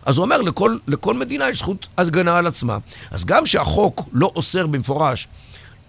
אז 0.05 0.17
הוא 0.17 0.23
אומר, 0.23 0.41
לכל, 0.41 0.77
לכל 0.87 1.13
מדינה 1.13 1.49
יש 1.49 1.57
זכות 1.57 1.87
הגנה 1.97 2.37
על 2.37 2.47
עצמה. 2.47 2.77
אז 3.11 3.25
גם 3.25 3.45
שהחוק 3.45 4.01
לא 4.13 4.31
אוסר 4.35 4.67
במפורש 4.67 5.27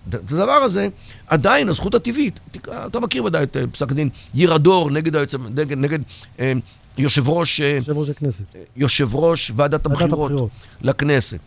את 0.09 0.15
הדבר 0.15 0.53
הזה, 0.53 0.89
עדיין 1.27 1.69
הזכות 1.69 1.95
הטבעית, 1.95 2.41
אתה 2.87 3.01
מכיר 3.01 3.25
ודאי 3.25 3.43
את 3.43 3.57
אה, 3.57 3.67
פסק 3.67 3.91
הדין 3.91 4.09
ירדור 4.35 4.91
נגד, 4.91 5.17
היועץ, 5.17 5.35
נגד, 5.35 5.79
נגד 5.79 5.99
אה, 6.41 6.53
יושב 6.99 7.29
ראש, 7.29 7.61
אה, 7.61 7.71
יושב 7.77 7.99
ראש 7.99 8.09
הכנסת. 8.09 8.45
יושב 8.77 9.15
ראש 9.15 9.53
ועדת 9.57 9.87
הבחירות 9.87 10.13
הבחירות. 10.13 10.51
לכנסת. 10.81 11.39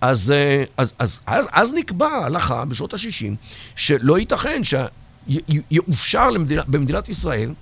אז, 0.00 0.30
אה, 0.30 0.64
אז, 0.76 0.92
אז, 0.98 1.20
אז, 1.26 1.48
אז 1.52 1.72
נקבע 1.72 2.08
הלכה 2.08 2.64
בשנות 2.64 2.94
ה-60 2.94 3.34
שלא 3.76 4.18
ייתכן 4.18 4.60
שיאופשר 5.28 6.30
למדינה, 6.30 6.62
במדינת 6.66 7.08
ישראל 7.08 7.54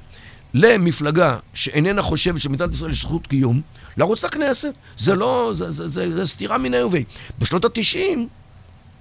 למפלגה 0.55 1.39
שאיננה 1.55 2.03
חושבת 2.03 2.41
שמדינת 2.41 2.75
ישראל 2.75 2.91
יש 2.91 3.01
זכות 3.01 3.27
קיום, 3.27 3.61
לרוץ 3.97 4.25
לכנסת. 4.25 4.75
זה 4.97 5.15
לא, 5.15 5.51
זה, 5.55 5.71
זה, 5.71 5.89
זה, 5.89 6.13
זה 6.13 6.27
סתירה 6.27 6.59
מיניה 6.59 6.87
וביה. 6.87 7.03
בשנות 7.39 7.65
ה-90 7.65 8.19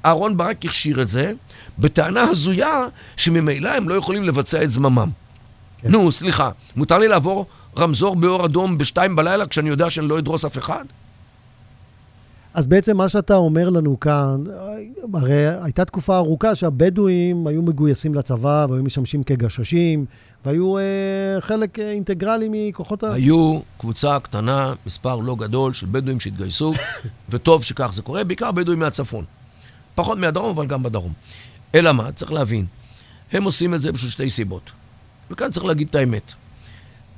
אהרן 0.06 0.38
ברק 0.38 0.65
הכשיר 0.65 1.01
את 1.01 1.10
זה, 1.10 1.34
בטענה 1.80 2.22
הזויה 2.22 2.84
שממילא 3.18 3.70
הם 3.70 3.89
לא 3.89 3.96
יכולים 3.96 4.24
לבצע 4.24 4.63
את 4.63 4.72
זממם. 4.72 5.10
כן. 5.82 5.91
נו, 5.91 6.12
סליחה, 6.12 6.50
מותר 6.75 6.98
לי 6.98 7.08
לעבור 7.08 7.46
רמזור 7.77 8.15
באור 8.15 8.46
אדום 8.46 8.77
בשתיים 8.77 9.15
בלילה 9.15 9.46
כשאני 9.46 9.70
יודע 9.70 9.89
שאני 9.89 10.08
לא 10.08 10.20
אדרוס 10.20 10.46
אף 10.46 10.58
אחד? 10.58 10.86
אז 12.53 12.67
בעצם 12.67 12.98
מה 12.98 13.10
שאתה 13.10 13.36
אומר 13.36 13.70
לנו 13.70 14.00
כאן, 14.00 14.43
הרי 15.13 15.63
הייתה 15.63 15.86
תקופה 15.86 16.17
ארוכה 16.17 16.55
שהבדואים 16.55 17.48
היו 17.48 17.62
מגויסים 17.62 18.13
לצבא 18.13 18.65
והיו 18.70 18.84
משמשים 18.84 19.24
כגששים, 19.24 20.05
והיו 20.46 20.77
אה, 20.77 20.84
חלק 21.39 21.79
אה, 21.79 21.91
אינטגרלי 21.91 22.48
מכוחות 22.51 23.03
ה... 23.03 23.13
היו 23.13 23.60
קבוצה 23.77 24.20
קטנה, 24.20 24.74
מספר 24.86 25.15
לא 25.15 25.36
גדול 25.36 25.74
של 25.74 25.88
בדואים 25.91 26.20
שהתגייסו, 26.20 26.74
וטוב 27.29 27.63
שכך 27.63 27.91
זה 27.93 28.01
קורה, 28.01 28.24
בעיקר 28.24 28.51
בדואים 28.51 28.79
מהצפון. 28.79 29.25
פחות 29.96 30.17
מהדרום, 30.17 30.50
אבל 30.50 30.65
גם 30.67 30.84
בדרום. 30.84 31.13
אלא 31.75 31.91
מה? 31.91 32.12
צריך 32.12 32.31
להבין, 32.31 32.65
הם 33.31 33.43
עושים 33.43 33.74
את 33.74 33.81
זה 33.81 33.91
בשביל 33.91 34.12
שתי 34.12 34.29
סיבות. 34.29 34.72
וכאן 35.31 35.51
צריך 35.51 35.65
להגיד 35.65 35.88
את 35.89 35.96
האמת. 35.96 36.34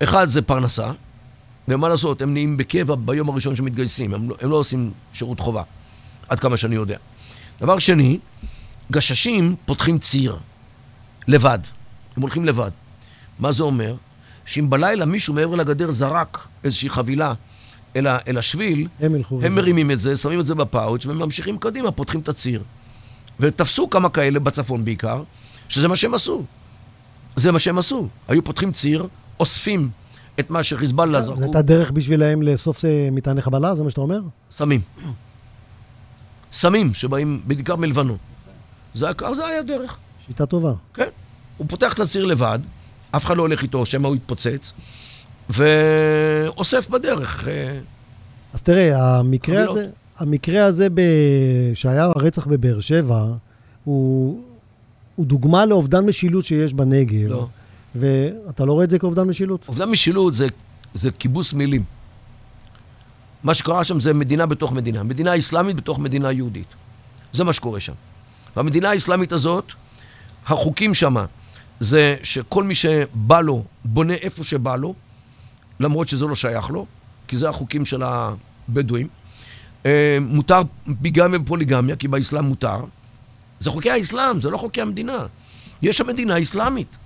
אחד 0.03 0.25
זה 0.25 0.41
פרנסה, 0.41 0.91
ומה 1.67 1.89
לעשות, 1.89 2.21
הם 2.21 2.33
נהיים 2.33 2.57
בקבע 2.57 2.95
ביום 2.95 3.29
הראשון 3.29 3.55
שמתגייסים, 3.55 4.13
הם 4.13 4.29
לא, 4.29 4.35
הם 4.41 4.49
לא 4.49 4.55
עושים 4.55 4.91
שירות 5.13 5.39
חובה, 5.39 5.63
עד 6.29 6.39
כמה 6.39 6.57
שאני 6.57 6.75
יודע. 6.75 6.97
דבר 7.59 7.79
שני, 7.79 8.19
גששים 8.91 9.55
פותחים 9.65 9.97
ציר, 9.97 10.37
לבד. 11.27 11.59
הם 12.15 12.21
הולכים 12.21 12.45
לבד. 12.45 12.71
מה 13.39 13.51
זה 13.51 13.63
אומר? 13.63 13.95
שאם 14.45 14.69
בלילה 14.69 15.05
מישהו 15.05 15.33
מעבר 15.33 15.55
לגדר 15.55 15.91
זרק 15.91 16.47
איזושהי 16.63 16.89
חבילה 16.89 17.33
אל, 17.95 18.07
ה, 18.07 18.17
אל 18.27 18.37
השביל, 18.37 18.87
הם. 18.99 19.15
הם 19.43 19.55
מרימים 19.55 19.91
את 19.91 19.99
זה, 19.99 20.17
שמים 20.17 20.39
את 20.39 20.47
זה 20.47 20.55
בפאוץ' 20.55 21.05
וממשיכים 21.05 21.57
קדימה, 21.57 21.91
פותחים 21.91 22.19
את 22.19 22.29
הציר. 22.29 22.63
ותפסו 23.39 23.89
כמה 23.89 24.09
כאלה 24.09 24.39
בצפון 24.39 24.85
בעיקר, 24.85 25.23
שזה 25.69 25.87
מה 25.87 25.95
שהם 25.95 26.13
עשו. 26.13 26.43
זה 27.35 27.51
מה 27.51 27.59
שהם 27.59 27.77
עשו. 27.77 28.07
היו 28.27 28.43
פותחים 28.43 28.71
ציר, 28.71 29.07
אוספים 29.39 29.89
את 30.39 30.49
מה 30.49 30.63
שחיזבאללה 30.63 31.21
זו 31.21 31.27
זרקו, 31.27 31.43
הייתה 31.43 31.61
דרך 31.61 31.91
בשבילהם 31.91 32.41
לאסוף 32.41 32.85
אה, 32.85 33.09
מטעני 33.11 33.41
חבלה, 33.41 33.75
זה 33.75 33.83
מה 33.83 33.89
שאתה 33.89 34.01
אומר? 34.01 34.19
סמים. 34.51 34.81
סמים 36.53 36.93
שבאים 36.93 37.41
בעיקר 37.47 37.75
מלבנון. 37.75 38.17
זה, 38.93 39.07
זה 39.33 39.45
היה 39.45 39.63
דרך, 39.63 39.97
שיטה 40.27 40.45
טובה. 40.45 40.73
כן. 40.93 41.07
הוא 41.57 41.67
פותח 41.69 41.93
את 41.93 41.99
הציר 41.99 42.25
לבד, 42.25 42.59
אף 43.11 43.25
אחד 43.25 43.37
לא 43.37 43.41
הולך 43.41 43.61
איתו, 43.61 43.85
שמא 43.85 44.07
הוא 44.07 44.15
יתפוצץ, 44.15 44.73
ואוסף 45.49 46.89
בדרך. 46.89 47.47
אה, 47.47 47.79
אז 48.53 48.61
תראה, 48.61 49.19
המקרה 49.19 49.55
חבילות. 49.55 49.77
הזה, 49.77 49.89
המקרה 50.17 50.65
הזה 50.65 50.87
ב... 50.93 51.01
שהיה 51.73 52.03
הרצח 52.03 52.47
בבאר 52.47 52.79
שבע, 52.79 53.25
הוא, 53.83 54.43
הוא 55.15 55.25
דוגמה 55.25 55.65
לאובדן 55.65 56.05
משילות 56.05 56.45
שיש 56.45 56.73
בנגב. 56.73 57.29
לא. 57.29 57.47
ואתה 57.95 58.65
לא 58.65 58.73
רואה 58.73 58.83
את 58.83 58.89
זה 58.89 58.99
כאובדן 58.99 59.27
משילות? 59.27 59.65
אובדן 59.67 59.89
משילות 59.89 60.33
זה, 60.33 60.47
זה 60.93 61.11
כיבוס 61.11 61.53
מילים. 61.53 61.83
מה 63.43 63.53
שקרה 63.53 63.83
שם 63.83 63.99
זה 63.99 64.13
מדינה 64.13 64.45
בתוך 64.45 64.71
מדינה. 64.71 65.03
מדינה 65.03 65.37
אסלאמית 65.37 65.75
בתוך 65.75 65.99
מדינה 65.99 66.31
יהודית. 66.31 66.67
זה 67.33 67.43
מה 67.43 67.53
שקורה 67.53 67.79
שם. 67.79 67.93
והמדינה 68.55 68.89
האסלאמית 68.89 69.31
הזאת, 69.31 69.71
החוקים 70.45 70.93
שמה 70.93 71.25
זה 71.79 72.15
שכל 72.23 72.63
מי 72.63 72.75
שבא 72.75 73.41
לו, 73.41 73.63
בונה 73.85 74.13
איפה 74.13 74.43
שבא 74.43 74.75
לו, 74.75 74.93
למרות 75.79 76.09
שזה 76.09 76.25
לא 76.25 76.35
שייך 76.35 76.69
לו, 76.69 76.85
כי 77.27 77.37
זה 77.37 77.49
החוקים 77.49 77.85
של 77.85 78.03
הבדואים. 78.03 79.07
אה, 79.85 80.17
מותר 80.21 80.61
ביגמיה 80.87 81.39
ופוליגמיה, 81.41 81.95
כי 81.95 82.07
באסלאם 82.07 82.45
מותר. 82.45 82.83
זה 83.59 83.69
חוקי 83.69 83.91
האסלאם, 83.91 84.41
זה 84.41 84.49
לא 84.49 84.57
חוקי 84.57 84.81
המדינה. 84.81 85.25
יש 85.81 85.97
שם 85.97 86.07
מדינה 86.07 86.41
אסלאמית. 86.41 86.97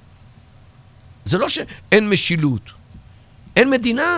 זה 1.27 1.37
לא 1.37 1.49
שאין 1.49 2.09
משילות, 2.09 2.61
אין 3.55 3.69
מדינה. 3.69 4.17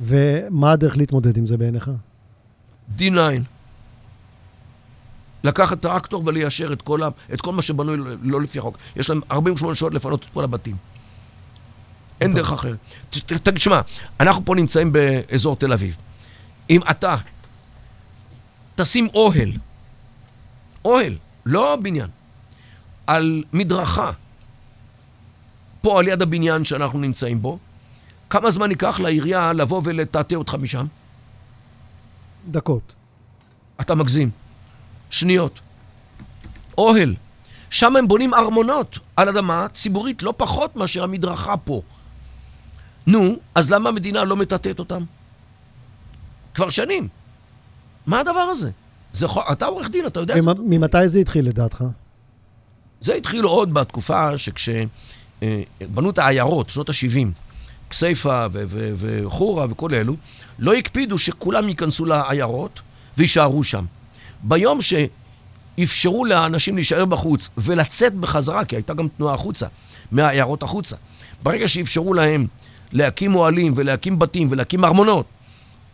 ומה 0.00 0.72
הדרך 0.72 0.96
להתמודד 0.96 1.36
עם 1.36 1.46
זה 1.46 1.56
בעיניך? 1.56 1.90
D9. 2.98 3.02
לקחת 5.44 5.80
טרקטור 5.80 6.22
וליישר 6.26 6.72
את 6.72 6.82
כל, 6.82 7.02
ה, 7.02 7.08
את 7.34 7.40
כל 7.40 7.52
מה 7.52 7.62
שבנוי 7.62 7.96
לא- 7.96 8.04
לא 8.22 8.40
לפי 8.40 8.58
החוק. 8.58 8.78
יש 8.96 9.10
להם 9.10 9.20
48 9.32 9.74
שעות 9.74 9.94
לפנות 9.94 10.22
את 10.24 10.28
כל 10.34 10.44
הבתים. 10.44 10.76
אין 12.20 12.34
דרך 12.34 12.52
אחרת. 12.52 12.76
ת- 13.10 13.16
ת- 13.32 13.32
תגיד, 13.32 13.60
שמע, 13.60 13.80
אנחנו 14.20 14.44
פה 14.44 14.54
נמצאים 14.54 14.92
באזור 14.92 15.56
תל 15.56 15.72
אביב. 15.72 15.96
אם 16.70 16.80
אתה 16.90 17.16
תשים 18.74 19.08
אוהל, 19.14 19.52
אוהל, 20.84 21.16
לא 21.46 21.78
בניין, 21.82 22.08
על 23.06 23.42
מדרכה, 23.52 24.10
פה 25.80 25.98
על 25.98 26.08
יד 26.08 26.22
הבניין 26.22 26.64
שאנחנו 26.64 26.98
נמצאים 26.98 27.42
בו, 27.42 27.58
כמה 28.30 28.50
זמן 28.50 28.70
ייקח 28.70 29.00
לעירייה 29.00 29.52
לבוא 29.52 29.80
ולטאטא 29.84 30.34
אותך 30.34 30.54
משם? 30.54 30.86
דקות. 32.50 32.92
אתה 33.80 33.94
מגזים. 33.94 34.30
שניות. 35.10 35.60
אוהל. 36.78 37.14
שם 37.70 37.96
הם 37.96 38.08
בונים 38.08 38.34
ארמונות 38.34 38.98
על 39.16 39.28
אדמה 39.28 39.66
ציבורית 39.74 40.22
לא 40.22 40.34
פחות 40.36 40.76
מאשר 40.76 41.04
המדרכה 41.04 41.56
פה. 41.56 41.82
נו, 43.06 43.36
אז 43.54 43.70
למה 43.70 43.88
המדינה 43.88 44.24
לא 44.24 44.36
מטאטאת 44.36 44.78
אותם? 44.78 45.02
כבר 46.54 46.70
שנים. 46.70 47.08
מה 48.06 48.20
הדבר 48.20 48.40
הזה? 48.50 48.70
זה. 49.12 49.26
אתה 49.52 49.66
עורך 49.66 49.90
דין, 49.90 50.06
אתה 50.06 50.20
יודע. 50.20 50.34
ממתי 50.58 51.08
זה 51.08 51.18
התחיל 51.18 51.48
לדעתך? 51.48 51.84
זה 53.00 53.14
התחיל 53.14 53.44
עוד 53.44 53.74
בתקופה 53.74 54.38
שכשבנו 55.44 56.10
את 56.10 56.18
העיירות, 56.18 56.70
שנות 56.70 56.88
ה-70, 56.88 57.26
כסייפה 57.90 58.46
וחורה 58.96 59.66
וכל 59.70 59.94
אלו, 59.94 60.14
לא 60.58 60.74
הקפידו 60.74 61.18
שכולם 61.18 61.68
ייכנסו 61.68 62.04
לעיירות 62.04 62.80
ויישארו 63.18 63.64
שם. 63.64 63.84
ביום 64.42 64.78
שאפשרו 64.82 66.24
לאנשים 66.24 66.74
להישאר 66.74 67.04
בחוץ 67.04 67.50
ולצאת 67.58 68.14
בחזרה, 68.14 68.64
כי 68.64 68.76
הייתה 68.76 68.94
גם 68.94 69.08
תנועה 69.08 69.34
החוצה, 69.34 69.66
מהעיירות 70.12 70.62
החוצה, 70.62 70.96
ברגע 71.42 71.68
שאפשרו 71.68 72.14
להם 72.14 72.46
להקים 72.92 73.34
אוהלים 73.34 73.72
ולהקים 73.76 74.18
בתים 74.18 74.48
ולהקים 74.50 74.84
ארמונות, 74.84 75.26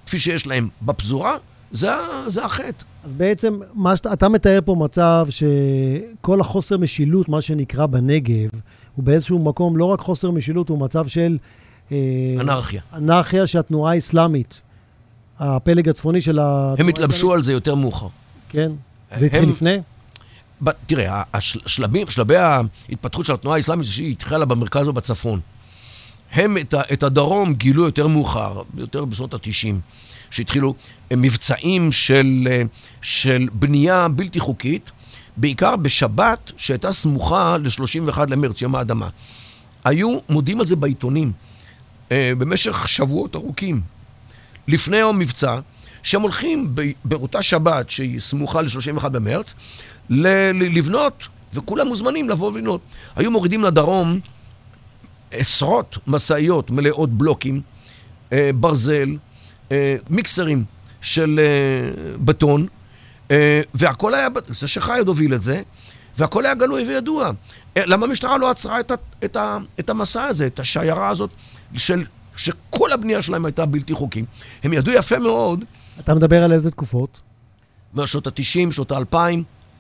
כפי 0.07 0.19
שיש 0.19 0.47
להם 0.47 0.69
בפזורה, 0.83 1.37
זה, 1.77 1.91
זה 2.27 2.45
החטא. 2.45 2.85
אז 3.05 3.15
בעצם, 3.15 3.59
מה 3.75 3.97
שאתה, 3.97 4.13
אתה 4.13 4.29
מתאר 4.29 4.59
פה 4.65 4.75
מצב 4.75 5.27
שכל 5.31 6.41
החוסר 6.41 6.79
משילות, 6.79 7.29
מה 7.29 7.41
שנקרא 7.41 7.87
בנגב, 7.87 8.49
הוא 8.95 9.05
באיזשהו 9.05 9.39
מקום 9.39 9.77
לא 9.77 9.85
רק 9.85 10.01
חוסר 10.01 10.31
משילות, 10.31 10.69
הוא 10.69 10.79
מצב 10.79 11.07
של... 11.07 11.39
אה, 11.93 11.97
אנרכיה. 12.41 12.81
אנרכיה 12.93 13.47
שהתנועה 13.47 13.93
האסלאמית, 13.93 14.61
הפלג 15.39 15.89
הצפוני 15.89 16.21
של 16.21 16.39
התנועה 16.41 16.75
הם 16.79 16.89
התלבשו 16.89 17.33
על 17.35 17.43
זה 17.43 17.53
יותר 17.53 17.75
מאוחר. 17.75 18.07
כן. 18.49 18.73
זה 19.17 19.27
התחיל 19.27 19.43
הם- 19.43 19.51
לפני? 19.51 19.79
ב- 20.65 20.71
תראה, 20.87 21.23
השלבים, 21.35 22.11
שלבי 22.11 22.37
ההתפתחות 22.37 23.27
של 23.27 23.33
התנועה 23.33 23.57
האסלאמית 23.57 23.87
שהיא 23.87 24.11
התחילה 24.13 24.45
במרכז 24.45 24.89
ובצפון. 24.89 25.41
הם 26.33 26.59
את, 26.59 26.75
ה, 26.75 26.81
את 26.93 27.03
הדרום 27.03 27.55
גילו 27.55 27.85
יותר 27.85 28.07
מאוחר, 28.07 28.63
יותר 28.77 29.05
בשנות 29.05 29.35
ה-90, 29.35 29.75
שהתחילו 30.31 30.75
מבצעים 31.13 31.93
של, 31.93 32.49
של 33.03 33.49
בנייה 33.53 34.09
בלתי 34.09 34.41
חוקית, 34.41 34.91
בעיקר 35.37 35.77
בשבת 35.77 36.53
שהייתה 36.57 36.93
סמוכה 36.93 37.57
ל-31 37.59 38.21
למרץ, 38.29 38.63
יום 38.63 38.75
האדמה. 38.75 39.09
היו 39.85 40.19
מודיעים 40.29 40.61
על 40.61 40.67
זה 40.67 40.77
בעיתונים 40.77 41.33
אה, 42.13 42.33
במשך 42.39 42.89
שבועות 42.89 43.37
ארוכים, 43.37 43.81
לפני 44.69 44.97
יום 44.97 45.19
מבצע, 45.19 45.59
שהם 46.03 46.23
הולכים 46.23 46.75
באותה 47.05 47.43
שבת 47.43 47.91
שהיא 47.91 48.21
סמוכה 48.21 48.63
ל-31 48.63 49.09
במרץ, 49.09 49.55
לבנות, 50.11 51.29
וכולם 51.55 51.87
מוזמנים 51.87 52.29
לבוא 52.29 52.53
ולבנות. 52.53 52.81
היו 53.17 53.31
מורידים 53.31 53.63
לדרום 53.63 54.21
עשרות 55.31 55.99
משאיות 56.07 56.71
מלאות 56.71 57.11
בלוקים, 57.11 57.61
אה, 58.33 58.51
ברזל, 58.55 59.17
אה, 59.73 59.97
מיקסרים 60.11 60.65
של 61.01 61.41
אה, 61.43 62.17
בטון, 62.25 62.67
אה, 63.31 63.61
והכל 63.75 64.15
היה, 64.15 64.29
זה 64.49 64.69
שחייד 64.69 65.09
הוביל 65.09 65.35
את 65.35 65.43
זה, 65.43 65.63
והכל 66.19 66.45
היה 66.45 66.55
גלוי 66.55 66.85
וידוע. 66.89 67.31
אה, 67.77 67.83
למה 67.87 68.07
המשטרה 68.07 68.39
לא 68.39 68.51
עצרה 68.51 68.81
את, 68.81 68.91
ה, 68.91 68.95
את, 69.25 69.37
ה, 69.37 69.59
את 69.81 69.91
המסע 69.91 70.23
הזה, 70.23 70.47
את 70.47 70.61
השיירה 70.61 71.09
הזאת 71.09 71.31
של 71.77 72.05
שכל 72.37 72.93
הבנייה 72.93 73.23
שלהם 73.23 73.45
הייתה 73.45 73.67
בלתי 73.67 73.95
חוקית. 73.95 74.25
הם 74.65 74.73
ידעו 74.73 74.95
יפה 74.95 75.19
מאוד... 75.19 75.65
אתה 76.01 76.15
מדבר 76.15 76.43
על 76.43 76.53
איזה 76.53 76.71
תקופות? 76.71 77.21
מהשנות 77.95 78.27
ה-90, 78.27 78.73
שנות 78.73 78.93
ה-2000. 78.93 79.17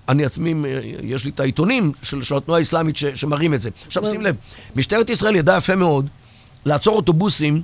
אני 0.08 0.24
עצמי, 0.24 0.54
יש 1.02 1.24
לי 1.24 1.30
את 1.30 1.40
העיתונים 1.40 1.92
של, 2.02 2.22
של 2.22 2.36
התנועה 2.36 2.58
האסלאמית 2.58 2.96
ש, 2.96 3.04
שמראים 3.04 3.54
את 3.54 3.60
זה. 3.60 3.70
עכשיו 3.86 4.06
שים 4.06 4.20
לב, 4.20 4.36
משטרת 4.76 5.10
ישראל 5.10 5.36
ידעה 5.36 5.56
יפה 5.56 5.76
מאוד 5.76 6.08
לעצור 6.64 6.96
אוטובוסים 6.96 7.62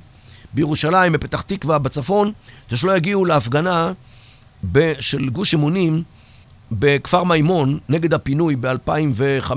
בירושלים, 0.54 1.12
בפתח 1.12 1.40
תקווה, 1.40 1.78
בצפון, 1.78 2.32
שלא 2.74 2.96
יגיעו 2.96 3.24
להפגנה 3.24 3.92
ב, 4.72 4.92
של 5.00 5.28
גוש 5.28 5.54
אמונים 5.54 6.02
בכפר 6.72 7.24
מימון 7.24 7.78
נגד 7.88 8.14
הפינוי 8.14 8.56
ב-2005. 8.56 9.52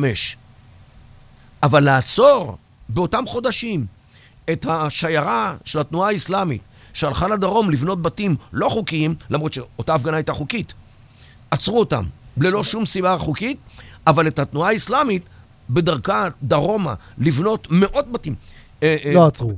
אבל 1.64 1.84
לעצור 1.84 2.58
באותם 2.90 3.24
חודשים 3.28 3.86
את 4.52 4.66
השיירה 4.70 5.56
של 5.66 5.80
התנועה 5.80 6.10
האסלאמית 6.10 6.62
שהלכה 6.94 7.28
לדרום 7.28 7.70
לבנות 7.70 8.02
בתים 8.02 8.36
לא 8.54 8.70
חוקיים, 8.70 9.16
למרות 9.30 9.54
שאותה 9.54 9.96
הפגנה 9.96 10.18
הייתה 10.18 10.34
חוקית, 10.34 10.74
עצרו 11.52 11.80
אותם 11.80 12.04
ללא 12.38 12.64
שום 12.64 12.86
סיבה 12.86 13.18
חוקית, 13.18 13.58
אבל 14.08 14.28
את 14.28 14.40
התנועה 14.40 14.70
האסלאמית 14.72 15.30
בדרכה 15.70 16.28
דרומה 16.44 16.94
לבנות 17.18 17.68
מאות 17.72 18.12
בתים. 18.12 18.36
אה, 18.84 18.98
אה, 19.06 19.14
לא 19.14 19.28
עצרו. 19.28 19.56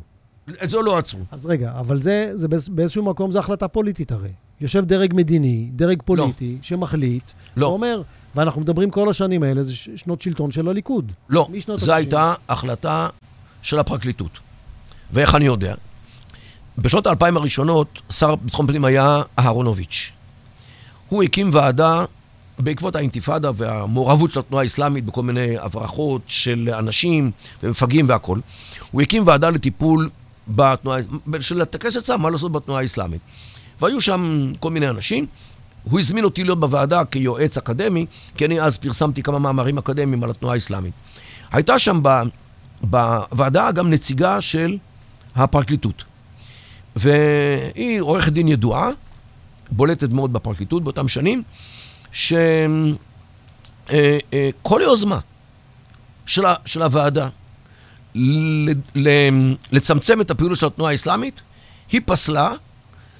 את 0.63 0.69
זה 0.69 0.77
לא 0.77 0.97
עצרו. 0.97 1.19
אז 1.31 1.45
רגע, 1.45 1.71
אבל 1.79 2.01
זה, 2.01 2.31
זה 2.33 2.47
באיזשהו 2.71 3.03
מקום 3.03 3.31
זו 3.31 3.39
החלטה 3.39 3.67
פוליטית 3.67 4.11
הרי. 4.11 4.29
יושב 4.61 4.85
דרג 4.85 5.13
מדיני, 5.15 5.69
דרג 5.75 6.01
פוליטי, 6.05 6.53
לא. 6.53 6.59
שמחליט, 6.61 7.31
לא. 7.57 7.65
ואומר, 7.65 8.01
ואנחנו 8.35 8.61
מדברים 8.61 8.89
כל 8.89 9.09
השנים 9.09 9.43
האלה, 9.43 9.63
זה 9.63 9.75
שנות 9.75 10.21
שלטון 10.21 10.51
של 10.51 10.67
הליכוד. 10.67 11.11
לא, 11.29 11.47
זו 11.75 11.93
הייתה 11.93 12.33
החלטה 12.49 13.07
של 13.61 13.79
הפרקליטות. 13.79 14.39
ואיך 15.13 15.35
אני 15.35 15.45
יודע? 15.45 15.75
בשנות 16.77 17.07
האלפיים 17.07 17.37
הראשונות, 17.37 18.01
שר 18.09 18.35
ביטחון 18.35 18.67
פנים 18.67 18.85
היה 18.85 19.21
אהרונוביץ'. 19.39 20.11
הוא 21.09 21.23
הקים 21.23 21.49
ועדה 21.53 22.05
בעקבות 22.59 22.95
האינתיפאדה 22.95 23.51
והמעורבות 23.55 24.31
של 24.31 24.39
התנועה 24.39 24.63
האסלאמית 24.63 25.05
בכל 25.05 25.23
מיני 25.23 25.57
הברחות 25.57 26.21
של 26.27 26.69
אנשים 26.79 27.31
ומפגעים 27.63 28.09
והכול. 28.09 28.41
הוא 28.91 29.01
הקים 29.01 29.27
ועדה 29.27 29.49
לטיפול 29.49 30.09
בתנועה, 30.47 30.99
של 31.41 31.61
הטקס 31.61 31.97
עצה, 31.97 32.17
מה 32.17 32.29
לעשות 32.29 32.51
בתנועה 32.51 32.81
האסלאמית. 32.81 33.21
והיו 33.81 34.01
שם 34.01 34.51
כל 34.59 34.71
מיני 34.71 34.89
אנשים. 34.89 35.25
הוא 35.83 35.99
הזמין 35.99 36.23
אותי 36.23 36.43
להיות 36.43 36.59
בוועדה 36.59 37.05
כיועץ 37.05 37.57
אקדמי, 37.57 38.05
כי 38.35 38.45
אני 38.45 38.61
אז 38.61 38.77
פרסמתי 38.77 39.23
כמה 39.23 39.39
מאמרים 39.39 39.77
אקדמיים 39.77 40.23
על 40.23 40.29
התנועה 40.29 40.53
האסלאמית. 40.53 40.93
הייתה 41.51 41.79
שם 41.79 42.01
בוועדה 42.81 43.71
גם 43.71 43.89
נציגה 43.89 44.41
של 44.41 44.77
הפרקליטות. 45.35 46.03
והיא 46.95 48.01
עורכת 48.01 48.31
דין 48.31 48.47
ידועה, 48.47 48.89
בולטת 49.71 50.13
מאוד 50.13 50.33
בפרקליטות 50.33 50.83
באותם 50.83 51.07
שנים, 51.07 51.43
שכל 52.11 52.95
אה, 53.91 54.17
אה, 54.33 54.81
יוזמה 54.81 55.19
של, 56.25 56.43
של 56.65 56.81
הוועדה 56.81 57.27
לצמצם 59.71 60.21
את 60.21 60.31
הפעילות 60.31 60.57
של 60.57 60.65
התנועה 60.65 60.91
האסלאמית, 60.91 61.41
היא 61.91 62.01
פסלה 62.05 62.51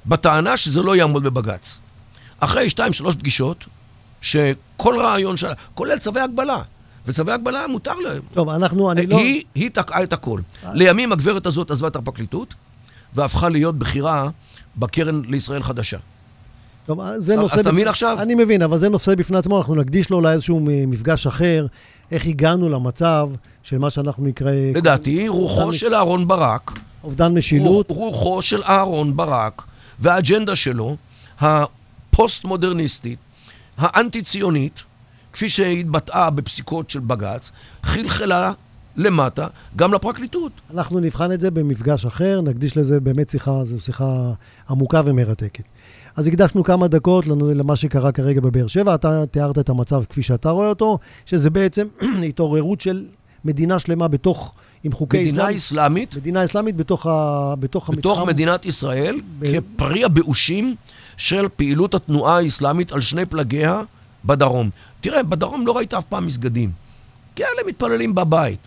בטענה 0.05 0.57
שזה 0.57 0.81
לא 0.81 0.95
יעמוד 0.95 1.23
בבג"ץ. 1.23 1.81
אחרי 2.39 2.69
שתיים, 2.69 2.93
שלוש 2.93 3.15
פגישות, 3.15 3.65
שכל 4.21 4.95
רעיון 4.99 5.37
שלה, 5.37 5.53
כולל 5.75 5.99
צווי 5.99 6.21
הגבלה, 6.21 6.61
וצווי 7.05 7.33
הגבלה 7.33 7.67
מותר 7.67 7.95
להם. 7.95 8.21
טוב, 8.33 8.49
אנחנו, 8.49 8.91
אני 8.91 9.07
לא... 9.07 9.17
היא, 9.17 9.43
היא 9.55 9.69
תקעה 9.69 10.03
את 10.03 10.13
הכל. 10.13 10.41
לימים 10.73 11.11
הגברת 11.11 11.45
הזאת 11.45 11.71
עזבה 11.71 11.87
את 11.87 11.95
הפרקליטות, 11.95 12.53
והפכה 13.13 13.49
להיות 13.49 13.79
בכירה 13.79 14.29
בקרן 14.77 15.21
לישראל 15.25 15.63
חדשה. 15.63 15.97
טוב, 16.85 17.01
זה 17.17 17.35
נושא... 17.35 17.53
אז 17.53 17.59
אתה 17.59 17.71
מבין 17.71 17.87
עכשיו? 17.87 18.17
אני 18.21 18.35
מבין, 18.35 18.61
אבל 18.61 18.77
זה 18.77 18.89
נושא 18.89 19.15
בפני 19.15 19.37
עצמו, 19.37 19.57
אנחנו 19.57 19.75
נקדיש 19.75 20.09
לו 20.09 20.17
אולי 20.17 20.33
איזשהו 20.33 20.59
מפגש 20.63 21.27
אחר, 21.27 21.65
איך 22.11 22.25
הגענו 22.25 22.69
למצב 22.69 23.29
של 23.63 23.77
מה 23.77 23.89
שאנחנו 23.89 24.25
נקרא... 24.25 24.51
לדעתי, 24.75 25.27
רוחו 25.27 25.73
של 25.73 25.95
אהרון 25.95 26.27
ברק... 26.27 26.79
אובדן 27.03 27.33
משילות. 27.33 27.89
רוחו 27.89 28.41
של 28.41 28.63
אהרון 28.63 29.15
ברק 29.15 29.63
והאג'נדה 29.99 30.55
שלו, 30.55 30.95
הפוסט-מודרניסטית, 31.39 33.19
האנטי-ציונית, 33.77 34.83
כפי 35.33 35.49
שהתבטאה 35.49 36.29
בפסיקות 36.29 36.89
של 36.89 36.99
בג"ץ, 36.99 37.51
חלחלה 37.83 38.51
למטה, 38.95 39.47
גם 39.75 39.93
לפרקליטות. 39.93 40.51
אנחנו 40.73 40.99
נבחן 40.99 41.31
את 41.31 41.39
זה 41.41 41.51
במפגש 41.51 42.05
אחר, 42.05 42.41
נקדיש 42.41 42.77
לזה 42.77 42.99
באמת 42.99 43.29
שיחה, 43.29 43.63
זו 43.63 43.81
שיחה 43.81 44.31
עמוקה 44.69 45.01
ומרתקת. 45.05 45.63
אז 46.17 46.27
הקדשנו 46.27 46.63
כמה 46.63 46.87
דקות 46.87 47.25
למה 47.27 47.75
שקרה 47.75 48.11
כרגע 48.11 48.41
בבאר 48.41 48.67
שבע. 48.67 48.95
אתה 48.95 49.25
תיארת 49.25 49.57
את 49.57 49.69
המצב 49.69 50.03
כפי 50.09 50.23
שאתה 50.23 50.49
רואה 50.49 50.69
אותו, 50.69 50.99
שזה 51.25 51.49
בעצם 51.49 51.87
התעוררות 52.27 52.81
של 52.81 53.05
מדינה 53.45 53.79
שלמה 53.79 54.07
בתוך, 54.07 54.53
עם 54.83 54.91
חוקי 54.91 55.17
מדינה 55.17 55.31
אסלאם. 55.31 55.45
מדינה 55.45 55.57
אסלאמית. 55.57 56.15
מדינה 56.15 56.45
אסלאמית 56.45 56.75
בתוך, 56.75 57.05
ה, 57.05 57.53
בתוך 57.59 57.89
המתחם. 57.89 57.99
בתוך 57.99 58.27
מדינת 58.27 58.65
ישראל, 58.65 59.15
ב... 59.39 59.59
כפרי 59.75 60.03
הבאושים 60.03 60.75
של 61.17 61.47
פעילות 61.55 61.95
התנועה 61.95 62.37
האסלאמית 62.37 62.91
על 62.91 63.01
שני 63.01 63.25
פלגיה 63.25 63.81
בדרום. 64.25 64.69
תראה, 65.01 65.23
בדרום 65.23 65.67
לא 65.67 65.77
ראית 65.77 65.93
אף 65.93 66.03
פעם 66.03 66.27
מסגדים. 66.27 66.71
כי 67.35 67.43
אלה 67.43 67.67
מתפללים 67.67 68.15
בבית. 68.15 68.59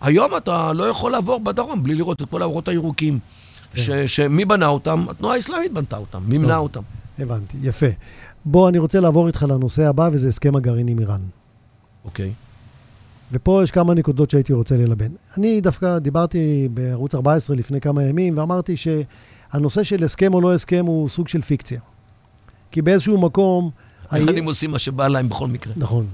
היום 0.00 0.36
אתה 0.36 0.72
לא 0.72 0.84
יכול 0.84 1.12
לעבור 1.12 1.40
בדרום 1.40 1.82
בלי 1.82 1.94
לראות 1.94 2.22
את 2.22 2.30
כל 2.30 2.42
האורות 2.42 2.68
הירוקים. 2.68 3.18
שמי 4.06 4.44
בנה 4.44 4.66
אותם? 4.66 5.06
התנועה 5.10 5.34
האסלאמית 5.34 5.72
בנתה 5.72 5.96
אותם, 5.96 6.22
מימנה 6.26 6.56
אותם. 6.56 6.82
הבנתי, 7.18 7.56
יפה. 7.62 7.86
בוא, 8.44 8.68
אני 8.68 8.78
רוצה 8.78 9.00
לעבור 9.00 9.26
איתך 9.26 9.46
לנושא 9.48 9.88
הבא, 9.88 10.08
וזה 10.12 10.28
הסכם 10.28 10.56
הגרעין 10.56 10.88
עם 10.88 10.98
איראן. 10.98 11.20
אוקיי. 12.04 12.32
ופה 13.32 13.60
יש 13.62 13.70
כמה 13.70 13.94
נקודות 13.94 14.30
שהייתי 14.30 14.52
רוצה 14.52 14.76
ללבן. 14.76 15.10
אני 15.38 15.60
דווקא 15.60 15.98
דיברתי 15.98 16.68
בערוץ 16.74 17.14
14 17.14 17.56
לפני 17.56 17.80
כמה 17.80 18.02
ימים, 18.02 18.38
ואמרתי 18.38 18.74
שהנושא 18.76 19.82
של 19.82 20.04
הסכם 20.04 20.34
או 20.34 20.40
לא 20.40 20.54
הסכם 20.54 20.86
הוא 20.86 21.08
סוג 21.08 21.28
של 21.28 21.40
פיקציה. 21.40 21.80
כי 22.70 22.82
באיזשהו 22.82 23.18
מקום... 23.18 23.70
האיראנים 24.10 24.44
עושים 24.44 24.70
מה 24.70 24.78
שבא 24.78 25.08
להם 25.08 25.28
בכל 25.28 25.48
מקרה. 25.48 25.72
נכון. 25.76 26.06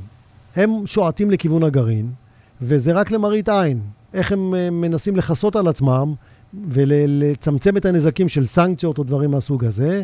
הם 0.57 0.87
שועטים 0.87 1.31
לכיוון 1.31 1.63
הגרעין, 1.63 2.13
וזה 2.61 2.93
רק 2.93 3.11
למראית 3.11 3.49
עין. 3.49 3.81
איך 4.15 4.33
הם 4.33 4.55
אה, 4.55 4.71
מנסים 4.71 5.17
לכסות 5.17 5.57
על 5.57 5.69
עצמם 5.69 6.15
ולצמצם 6.69 7.77
את 7.77 7.85
הנזקים 7.85 8.29
של 8.29 8.47
סנקציות 8.47 8.99
או 8.99 9.05
דברים 9.05 9.31
מהסוג 9.31 9.65
הזה. 9.65 10.03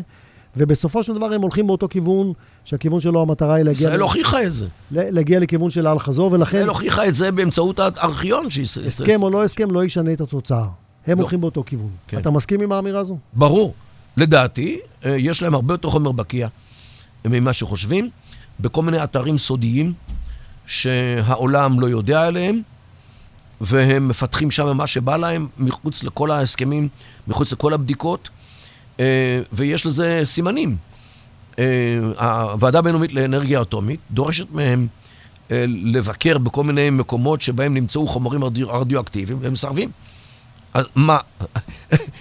ובסופו 0.57 1.03
של 1.03 1.13
דבר 1.13 1.33
הם 1.33 1.41
הולכים 1.41 1.67
באותו 1.67 1.89
כיוון, 1.89 2.33
שהכיוון 2.63 3.01
שלו 3.01 3.21
המטרה 3.21 3.55
היא 3.55 3.63
להגיע... 3.63 3.87
ישראל 3.87 4.01
הוכיחה 4.01 4.43
את 4.43 4.53
זה. 4.53 4.67
להגיע 4.91 5.39
לכיוון 5.39 5.69
של 5.69 5.87
אל-חזור, 5.87 6.31
ולכן... 6.31 6.57
ישראל 6.57 6.69
הוכיחה 6.69 7.07
את 7.07 7.15
זה 7.15 7.31
באמצעות 7.31 7.79
הארכיון. 7.79 8.49
שישראל... 8.49 8.87
הסכם 8.87 9.23
או 9.23 9.29
לא 9.29 9.43
הסכם 9.43 9.71
לא 9.71 9.83
ישנה 9.85 10.13
את 10.13 10.21
התוצאה. 10.21 10.67
הם 11.07 11.17
לא. 11.17 11.23
הולכים 11.23 11.41
באותו 11.41 11.63
כיוון. 11.65 11.89
כן. 12.07 12.17
אתה 12.17 12.31
מסכים 12.31 12.61
עם 12.61 12.71
האמירה 12.71 12.99
הזו? 12.99 13.17
ברור. 13.33 13.73
לדעתי, 14.17 14.79
אה, 15.05 15.17
יש 15.17 15.41
להם 15.41 15.53
הרבה 15.53 15.73
יותר 15.73 15.89
חומר 15.89 16.11
בקיע 16.11 16.47
ממה 17.25 17.53
שחושבים, 17.53 18.09
בכל 18.59 18.83
מיני 18.83 19.03
אתרים 19.03 19.37
סודיים 19.37 19.93
שהעולם 20.65 21.79
לא 21.79 21.87
יודע 21.87 22.21
עליהם. 22.27 22.61
והם 23.61 24.07
מפתחים 24.07 24.51
שם 24.51 24.77
מה 24.77 24.87
שבא 24.87 25.17
להם, 25.17 25.47
מחוץ 25.57 26.03
לכל 26.03 26.31
ההסכמים, 26.31 26.87
מחוץ 27.27 27.51
לכל 27.51 27.73
הבדיקות, 27.73 28.29
אה, 28.99 29.41
ויש 29.53 29.85
לזה 29.85 30.21
סימנים. 30.23 30.77
אה, 31.59 31.97
הוועדה 32.19 32.79
הבינלאומית 32.79 33.13
לאנרגיה 33.13 33.61
אטומית 33.61 33.99
דורשת 34.11 34.51
מהם 34.51 34.87
אה, 35.51 35.65
לבקר 35.67 36.37
בכל 36.37 36.63
מיני 36.63 36.89
מקומות 36.89 37.41
שבהם 37.41 37.73
נמצאו 37.73 38.07
חומרים 38.07 38.43
רדיואקטיביים, 38.67 39.39
והם 39.41 39.53
מסרבים. 39.53 39.91
אז 40.73 40.85
מה? 40.95 41.17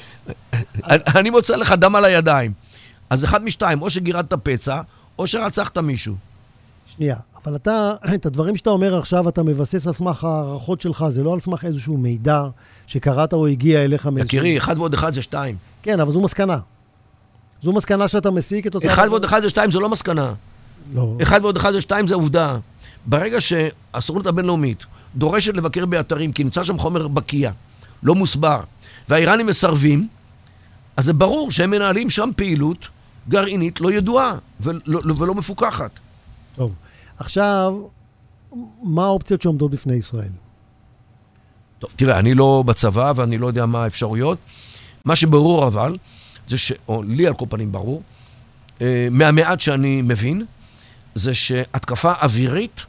אני 1.16 1.30
מוצא 1.30 1.56
לך 1.56 1.72
דם 1.72 1.94
על 1.94 2.04
הידיים. 2.04 2.52
אז 3.10 3.24
אחד 3.24 3.44
משתיים, 3.44 3.82
או 3.82 3.90
שגירדת 3.90 4.34
פצע, 4.42 4.80
או 5.18 5.26
שרצחת 5.26 5.78
מישהו. 5.78 6.14
שנייה, 6.96 7.16
אבל 7.44 7.56
אתה, 7.56 7.94
את 8.14 8.26
הדברים 8.26 8.56
שאתה 8.56 8.70
אומר 8.70 8.98
עכשיו, 8.98 9.28
אתה 9.28 9.42
מבסס 9.42 9.86
על 9.86 9.92
סמך 9.92 10.24
ההערכות 10.24 10.80
שלך, 10.80 11.04
זה 11.08 11.22
לא 11.22 11.32
על 11.32 11.40
סמך 11.40 11.64
איזשהו 11.64 11.96
מידע 11.96 12.44
שקראת 12.86 13.32
או 13.32 13.46
הגיע 13.46 13.84
אליך 13.84 14.06
מאיזשהו... 14.06 14.38
יקירי, 14.38 14.58
אחד 14.58 14.78
ועוד 14.78 14.94
אחד 14.94 15.14
זה 15.14 15.22
שתיים. 15.22 15.56
כן, 15.82 16.00
אבל 16.00 16.12
זו 16.12 16.20
מסקנה. 16.20 16.58
זו 17.62 17.72
מסקנה 17.72 18.08
שאתה 18.08 18.30
מסיק 18.30 18.64
כתוצאה... 18.64 18.92
אחד 18.92 19.08
ועוד 19.08 19.24
אחד 19.24 19.42
זה 19.42 19.48
שתיים 19.48 19.70
זה 19.70 19.78
לא 19.78 19.88
מסקנה. 19.88 20.32
לא. 20.94 21.14
אחד 21.22 21.40
ועוד 21.42 21.56
אחד 21.56 21.72
זה 21.72 21.80
שתיים 21.80 22.06
זה 22.06 22.14
עובדה. 22.14 22.56
ברגע 23.06 23.38
שהסוכנות 23.40 24.26
הבינלאומית 24.26 24.84
דורשת 25.14 25.54
לבקר 25.54 25.86
באתרים, 25.86 26.32
כי 26.32 26.44
נמצא 26.44 26.64
שם 26.64 26.78
חומר 26.78 27.08
בקיע, 27.08 27.50
לא 28.02 28.14
מוסבר, 28.14 28.60
והאיראנים 29.08 29.46
מסרבים, 29.46 30.08
אז 30.96 31.04
זה 31.04 31.12
ברור 31.12 31.50
שהם 31.50 31.70
מנהלים 31.70 32.10
שם 32.10 32.30
פעילות 32.36 32.88
גרעינית 33.28 33.80
לא 33.80 33.92
ידועה 33.92 34.32
ולא, 34.60 35.14
ולא 35.16 35.34
מפוקחת. 35.34 35.90
טוב. 36.56 36.74
עכשיו, 37.18 37.74
מה 38.82 39.04
האופציות 39.04 39.42
שעומדות 39.42 39.70
בפני 39.70 39.94
ישראל? 39.94 40.32
טוב, 41.78 41.90
תראה, 41.96 42.18
אני 42.18 42.34
לא 42.34 42.62
בצבא 42.66 43.12
ואני 43.16 43.38
לא 43.38 43.46
יודע 43.46 43.66
מה 43.66 43.84
האפשרויות. 43.84 44.38
מה 45.04 45.16
שברור 45.16 45.66
אבל, 45.66 45.96
זה 46.48 46.58
ש... 46.58 46.72
או 46.88 47.02
לי 47.02 47.26
על 47.26 47.34
כל 47.34 47.44
פנים 47.48 47.72
ברור, 47.72 48.02
אה, 48.80 49.08
מהמעט 49.10 49.60
שאני 49.60 50.02
מבין, 50.02 50.44
זה 51.14 51.34
שהתקפה 51.34 52.12
אווירית 52.22 52.82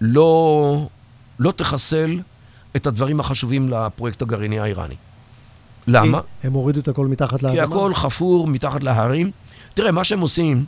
לא, 0.00 0.88
לא 1.38 1.52
תחסל 1.52 2.20
את 2.76 2.86
הדברים 2.86 3.20
החשובים 3.20 3.68
לפרויקט 3.68 4.22
הגרעיני 4.22 4.58
האיראני. 4.58 4.94
למה? 5.86 6.20
הם 6.42 6.52
הורידו 6.52 6.80
את 6.80 6.88
הכל 6.88 7.06
מתחת 7.06 7.42
לאדמה? 7.42 7.54
כי 7.54 7.60
הכל 7.60 7.94
חפור 7.94 8.46
מתחת 8.46 8.82
להרים. 8.82 9.30
תראה, 9.74 9.92
מה 9.92 10.04
שהם 10.04 10.20
עושים, 10.20 10.64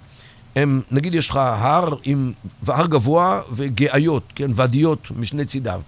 הם, 0.56 0.80
נגיד 0.90 1.14
יש 1.14 1.30
לך 1.30 1.36
הר 1.36 1.94
עם, 2.02 2.32
הר 2.66 2.86
גבוה 2.86 3.40
וגאיות, 3.52 4.22
כן, 4.34 4.50
ואדיות 4.54 5.08
משני 5.16 5.44
צידיו. 5.44 5.80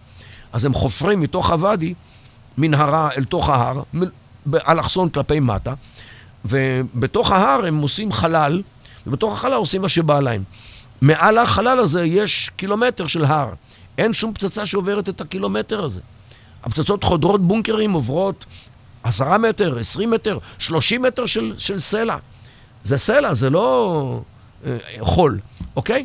אז 0.52 0.64
הם 0.64 0.74
חופרים 0.74 1.20
מתוך 1.20 1.50
הוואדי 1.50 1.94
מנהרה 2.58 3.08
אל 3.16 3.24
תוך 3.24 3.48
ההר, 3.48 3.82
באלכסון 4.46 5.08
כלפי 5.08 5.40
מטה, 5.40 5.74
ובתוך 6.44 7.32
ההר 7.32 7.66
הם 7.66 7.78
עושים 7.78 8.12
חלל, 8.12 8.62
ובתוך 9.06 9.32
החלל 9.32 9.52
עושים 9.52 9.82
מה 9.82 9.88
שבא 9.88 10.20
להם. 10.20 10.42
מעל 11.00 11.38
החלל 11.38 11.78
הזה 11.78 12.04
יש 12.04 12.50
קילומטר 12.56 13.06
של 13.06 13.24
הר. 13.24 13.52
אין 13.98 14.12
שום 14.12 14.34
פצצה 14.34 14.66
שעוברת 14.66 15.08
את 15.08 15.20
הקילומטר 15.20 15.84
הזה. 15.84 16.00
הפצצות 16.64 17.04
חודרות 17.04 17.40
בונקרים, 17.40 17.92
עוברות 17.92 18.46
עשרה 19.02 19.38
מטר, 19.38 19.78
עשרים 19.78 20.10
מטר, 20.10 20.38
שלושים 20.58 21.02
מטר 21.02 21.26
של, 21.26 21.54
של 21.58 21.80
סלע. 21.80 22.16
זה 22.84 22.98
סלע, 22.98 23.34
זה 23.34 23.50
לא 23.50 24.20
חול, 25.00 25.40
אוקיי? 25.76 26.04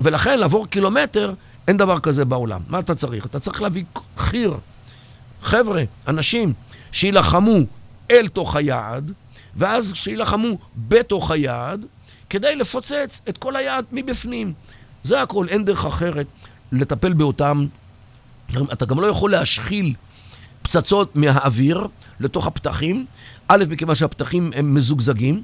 ולכן 0.00 0.38
לעבור 0.38 0.66
קילומטר, 0.66 1.34
אין 1.68 1.76
דבר 1.76 2.00
כזה 2.00 2.24
בעולם. 2.24 2.60
מה 2.68 2.78
אתה 2.78 2.94
צריך? 2.94 3.26
אתה 3.26 3.40
צריך 3.40 3.62
להביא 3.62 3.84
חי"ר, 4.16 4.58
חבר'ה, 5.42 5.82
אנשים, 6.08 6.52
שיילחמו 6.92 7.56
אל 8.10 8.28
תוך 8.28 8.56
היעד, 8.56 9.12
ואז 9.56 9.92
שיילחמו 9.94 10.58
בתוך 10.76 11.30
היעד, 11.30 11.86
כדי 12.30 12.56
לפוצץ 12.56 13.20
את 13.28 13.38
כל 13.38 13.56
היעד 13.56 13.84
מבפנים. 13.92 14.52
זה 15.02 15.22
הכל, 15.22 15.48
אין 15.48 15.64
דרך 15.64 15.84
אחרת 15.84 16.26
לטפל 16.72 17.12
באותם... 17.12 17.66
אתה 18.72 18.86
גם 18.86 19.00
לא 19.00 19.06
יכול 19.06 19.30
להשחיל 19.30 19.94
פצצות 20.62 21.16
מהאוויר 21.16 21.86
לתוך 22.20 22.46
הפתחים. 22.46 23.06
א', 23.48 23.64
מכיוון 23.68 23.94
שהפתחים 23.94 24.50
הם 24.56 24.74
מזוגזגים. 24.74 25.42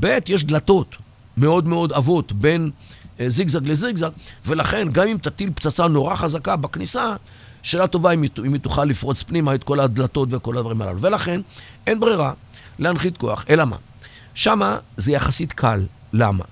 ב', 0.00 0.18
יש 0.26 0.44
דלתות 0.44 0.96
מאוד 1.36 1.68
מאוד 1.68 1.92
עבות 1.92 2.32
בין 2.32 2.70
אה, 3.20 3.28
זיגזג 3.28 3.66
לזיגזג, 3.66 4.10
ולכן 4.46 4.88
גם 4.92 5.08
אם 5.08 5.16
תטיל 5.22 5.50
פצצה 5.54 5.88
נורא 5.88 6.16
חזקה 6.16 6.56
בכניסה, 6.56 7.14
שאלה 7.62 7.86
טובה 7.86 8.10
אם 8.12 8.22
היא 8.22 8.60
תוכל 8.62 8.84
לפרוץ 8.84 9.22
פנימה 9.22 9.54
את 9.54 9.64
כל 9.64 9.80
הדלתות 9.80 10.28
וכל 10.32 10.58
הדברים 10.58 10.82
הללו. 10.82 11.00
ולכן 11.00 11.40
אין 11.86 12.00
ברירה 12.00 12.32
להנחית 12.78 13.16
כוח, 13.16 13.44
אלא 13.50 13.64
מה? 13.64 13.76
שמה 14.34 14.78
זה 14.96 15.12
יחסית 15.12 15.52
קל. 15.52 15.86
למה? 16.12 16.44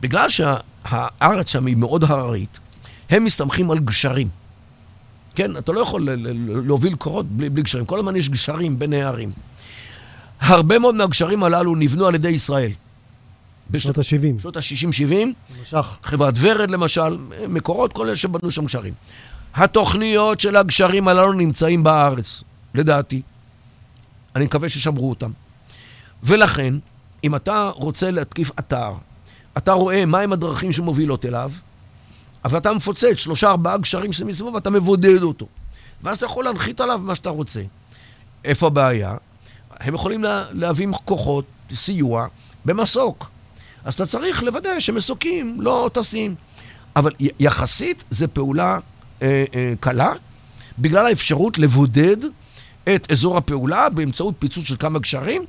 בגלל 0.00 0.28
שהארץ 0.28 1.50
שם 1.50 1.66
היא 1.66 1.76
מאוד 1.76 2.04
הררית, 2.04 2.58
הם 3.10 3.24
מסתמכים 3.24 3.70
על 3.70 3.78
גשרים. 3.78 4.28
כן, 5.34 5.56
אתה 5.56 5.72
לא 5.72 5.80
יכול 5.80 6.08
להוביל 6.66 6.94
קורות 6.94 7.26
בלי, 7.26 7.50
בלי 7.50 7.62
גשרים. 7.62 7.84
כל 7.84 7.98
הזמן 7.98 8.16
יש 8.16 8.28
גשרים 8.28 8.78
בין 8.78 8.92
הערים. 8.92 9.30
הרבה 10.40 10.78
מאוד 10.78 10.94
מהגשרים 10.94 11.44
הללו 11.44 11.74
נבנו 11.74 12.06
על 12.06 12.14
ידי 12.14 12.28
ישראל. 12.28 12.70
בשנות 13.70 13.98
ה-70. 13.98 14.34
בשנות 14.36 14.56
ה-60-70. 14.56 15.14
משך. 15.62 15.98
חברת 16.02 16.34
ורד 16.40 16.70
למשל, 16.70 17.18
מקורות, 17.48 17.92
כל 17.92 18.06
אלה 18.06 18.16
שבנו 18.16 18.50
שם 18.50 18.64
גשרים. 18.64 18.94
התוכניות 19.54 20.40
של 20.40 20.56
הגשרים 20.56 21.08
הללו 21.08 21.32
נמצאים 21.32 21.82
בארץ, 21.82 22.42
לדעתי. 22.74 23.22
אני 24.36 24.44
מקווה 24.44 24.68
ששמרו 24.68 25.10
אותם. 25.10 25.30
ולכן, 26.22 26.74
אם 27.24 27.34
אתה 27.36 27.70
רוצה 27.74 28.10
להתקיף 28.10 28.50
אתר, 28.58 28.92
אתה 29.56 29.72
רואה 29.72 30.06
מהם 30.06 30.32
הדרכים 30.32 30.72
שמובילות 30.72 31.24
אליו, 31.24 31.52
אבל 32.44 32.58
אתה 32.58 32.72
מפוצץ 32.72 33.16
שלושה 33.16 33.48
ארבעה 33.50 33.76
גשרים 33.76 34.12
שמסביבו 34.12 34.52
ואתה 34.52 34.70
מבודד 34.70 35.22
אותו. 35.22 35.46
ואז 36.02 36.16
אתה 36.16 36.26
יכול 36.26 36.44
להנחית 36.44 36.80
עליו 36.80 37.00
מה 37.04 37.14
שאתה 37.14 37.30
רוצה. 37.30 37.62
איפה 38.44 38.66
הבעיה? 38.66 39.16
הם 39.80 39.94
יכולים 39.94 40.24
לה, 40.24 40.44
להביא 40.52 40.88
כוחות, 41.04 41.44
סיוע, 41.74 42.26
במסוק. 42.64 43.30
אז 43.88 43.94
אתה 43.94 44.06
צריך 44.06 44.42
לוודא 44.42 44.80
שמסוקים 44.80 45.60
לא 45.60 45.90
טסים. 45.92 46.34
אבל 46.96 47.12
יחסית 47.40 48.04
זו 48.10 48.26
פעולה 48.32 48.78
אה, 49.22 49.44
אה, 49.54 49.72
קלה, 49.80 50.12
בגלל 50.78 51.06
האפשרות 51.06 51.58
לבודד 51.58 52.16
את 52.94 53.12
אזור 53.12 53.36
הפעולה 53.36 53.88
באמצעות 53.88 54.34
פיצוץ 54.38 54.64
של 54.64 54.76
כמה 54.78 54.98
גשרים 54.98 55.44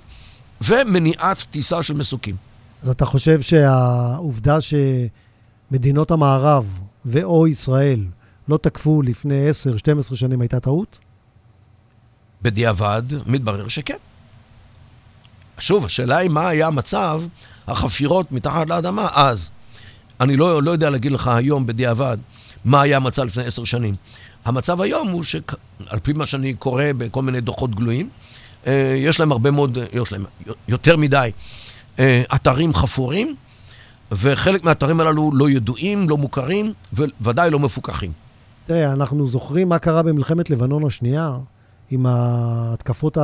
ומניעת 0.61 1.37
טיסה 1.51 1.83
של 1.83 1.93
מסוקים. 1.93 2.35
אז 2.83 2.89
אתה 2.89 3.05
חושב 3.05 3.41
שהעובדה 3.41 4.57
שמדינות 4.61 6.11
המערב 6.11 6.79
ו/או 7.05 7.47
ישראל 7.47 8.05
לא 8.49 8.57
תקפו 8.57 9.01
לפני 9.01 9.49
10-12 10.11 10.15
שנים 10.15 10.41
הייתה 10.41 10.59
טעות? 10.59 10.99
בדיעבד 12.41 13.03
מתברר 13.25 13.67
שכן. 13.67 13.97
שוב, 15.57 15.85
השאלה 15.85 16.17
היא 16.17 16.29
מה 16.29 16.47
היה 16.47 16.69
מצב 16.69 17.23
החפירות 17.69 18.31
מתחת 18.31 18.69
לאדמה 18.69 19.07
אז. 19.13 19.51
אני 20.21 20.37
לא, 20.37 20.63
לא 20.63 20.71
יודע 20.71 20.89
להגיד 20.89 21.11
לך 21.11 21.27
היום 21.27 21.65
בדיעבד 21.65 22.17
מה 22.65 22.81
היה 22.81 22.97
המצב 22.97 23.23
לפני 23.23 23.45
עשר 23.45 23.63
שנים. 23.63 23.95
המצב 24.45 24.81
היום 24.81 25.07
הוא 25.07 25.23
שעל 25.23 25.99
פי 26.03 26.13
מה 26.13 26.25
שאני 26.25 26.53
קורא 26.53 26.83
בכל 26.97 27.21
מיני 27.21 27.41
דוחות 27.41 27.75
גלויים, 27.75 28.09
אה, 28.67 28.93
יש 28.97 29.19
להם 29.19 29.31
הרבה 29.31 29.51
מאוד, 29.51 29.77
יש 29.93 30.11
להם 30.11 30.25
יותר 30.67 30.97
מדי 30.97 31.31
אה, 31.99 32.23
אתרים 32.35 32.73
חפורים, 32.73 33.35
וחלק 34.11 34.63
מהאתרים 34.63 34.99
הללו 34.99 35.31
לא 35.33 35.49
ידועים, 35.49 36.09
לא 36.09 36.17
מוכרים, 36.17 36.73
וודאי 37.21 37.51
לא 37.51 37.59
מפוקחים. 37.59 38.11
תראה, 38.65 38.91
אנחנו 38.91 39.25
זוכרים 39.25 39.69
מה 39.69 39.79
קרה 39.79 40.03
במלחמת 40.03 40.49
לבנון 40.49 40.85
השנייה, 40.85 41.37
עם 41.91 42.05
ההתקפות 42.05 43.17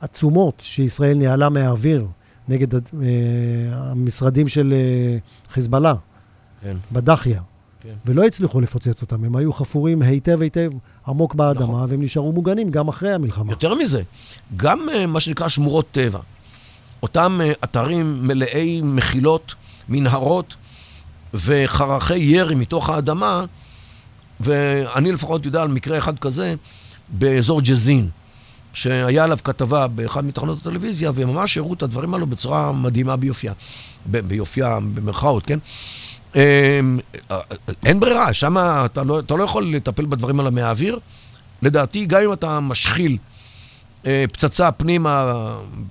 העצומות 0.00 0.62
שישראל 0.64 1.16
ניהלה 1.16 1.48
מהאוויר 1.48 2.06
נגד 2.48 2.74
אה, 2.74 2.80
המשרדים 3.72 4.48
של 4.48 4.74
חיזבאללה, 5.48 5.94
כן. 6.62 6.76
בדחיה. 6.92 7.40
כן. 7.80 7.94
ולא 8.06 8.24
הצליחו 8.24 8.60
לפוצץ 8.60 9.02
אותם, 9.02 9.24
הם 9.24 9.36
היו 9.36 9.52
חפורים 9.52 10.02
היטב 10.02 10.42
היטב 10.42 10.70
עמוק 11.06 11.34
באדמה, 11.34 11.64
נכון. 11.64 11.90
והם 11.90 12.02
נשארו 12.02 12.32
מוגנים 12.32 12.70
גם 12.70 12.88
אחרי 12.88 13.12
המלחמה. 13.12 13.52
יותר 13.52 13.74
מזה, 13.74 14.02
גם 14.56 14.88
uh, 14.88 15.06
מה 15.06 15.20
שנקרא 15.20 15.48
שמורות 15.48 15.86
טבע, 15.92 16.18
אותם 17.02 17.40
uh, 17.40 17.56
אתרים 17.64 18.26
מלאי 18.26 18.80
מחילות, 18.84 19.54
מנהרות 19.88 20.56
וחרכי 21.34 22.18
ירי 22.18 22.54
מתוך 22.54 22.90
האדמה, 22.90 23.44
ואני 24.40 25.12
לפחות 25.12 25.46
יודע 25.46 25.62
על 25.62 25.68
מקרה 25.68 25.98
אחד 25.98 26.18
כזה 26.18 26.54
באזור 27.08 27.60
ג'זין, 27.60 28.08
שהיה 28.72 29.24
עליו 29.24 29.38
כתבה 29.44 29.86
באחד 29.86 30.24
מתחנות 30.24 30.58
הטלוויזיה, 30.58 31.12
וממש 31.14 31.58
הראו 31.58 31.74
את 31.74 31.82
הדברים 31.82 32.14
האלו 32.14 32.26
בצורה 32.26 32.72
מדהימה 32.72 33.16
ביופייה, 33.16 33.52
ביופייה 34.06 34.78
במרכאות, 34.94 35.46
כן? 35.46 35.58
אמ, 36.34 36.98
אין 37.84 38.00
ברירה, 38.00 38.34
שם 38.34 38.56
אתה 38.58 39.02
לא, 39.02 39.18
אתה 39.18 39.34
לא 39.34 39.44
יכול 39.44 39.66
לטפל 39.66 40.06
בדברים 40.06 40.40
האלה 40.40 40.50
מהאוויר. 40.50 40.98
לדעתי, 41.62 42.06
גם 42.06 42.20
אם 42.24 42.32
אתה 42.32 42.60
משחיל 42.60 43.16
אה, 44.06 44.24
פצצה 44.32 44.72
פנימה 44.72 45.32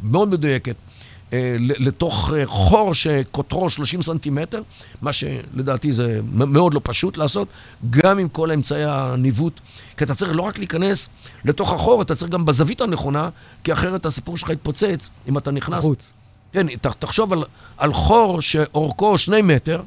מאוד 0.03 0.29
מדויקת, 0.29 0.75
אה, 0.75 0.86
לתוך 1.57 2.31
אה, 2.33 2.45
חור 2.45 2.93
שקוטרו 2.93 3.69
30 3.69 4.01
סנטימטר, 4.01 4.61
מה 5.01 5.13
שלדעתי 5.13 5.91
זה 5.91 6.19
מאוד 6.31 6.73
לא 6.73 6.81
פשוט 6.83 7.17
לעשות, 7.17 7.47
גם 7.89 8.19
עם 8.19 8.27
כל 8.27 8.51
אמצעי 8.51 8.85
הניווט. 8.85 9.59
כי 9.97 10.03
אתה 10.03 10.15
צריך 10.15 10.31
לא 10.35 10.41
רק 10.41 10.57
להיכנס 10.57 11.09
לתוך 11.45 11.73
החור, 11.73 12.01
אתה 12.01 12.15
צריך 12.15 12.31
גם 12.31 12.45
בזווית 12.45 12.81
הנכונה, 12.81 13.29
כי 13.63 13.73
אחרת 13.73 14.05
הסיפור 14.05 14.37
שלך 14.37 14.49
יתפוצץ 14.49 15.09
אם 15.27 15.37
אתה 15.37 15.51
נכנס... 15.51 15.83
חוץ. 15.83 16.13
כן, 16.51 16.67
תחשוב 16.99 17.33
על, 17.33 17.43
על 17.77 17.93
חור 17.93 18.41
שאורכו 18.41 19.17
שני 19.17 19.41
מטר, 19.41 19.81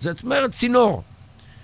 זאת 0.00 0.22
אומרת 0.22 0.50
צינור 0.50 1.02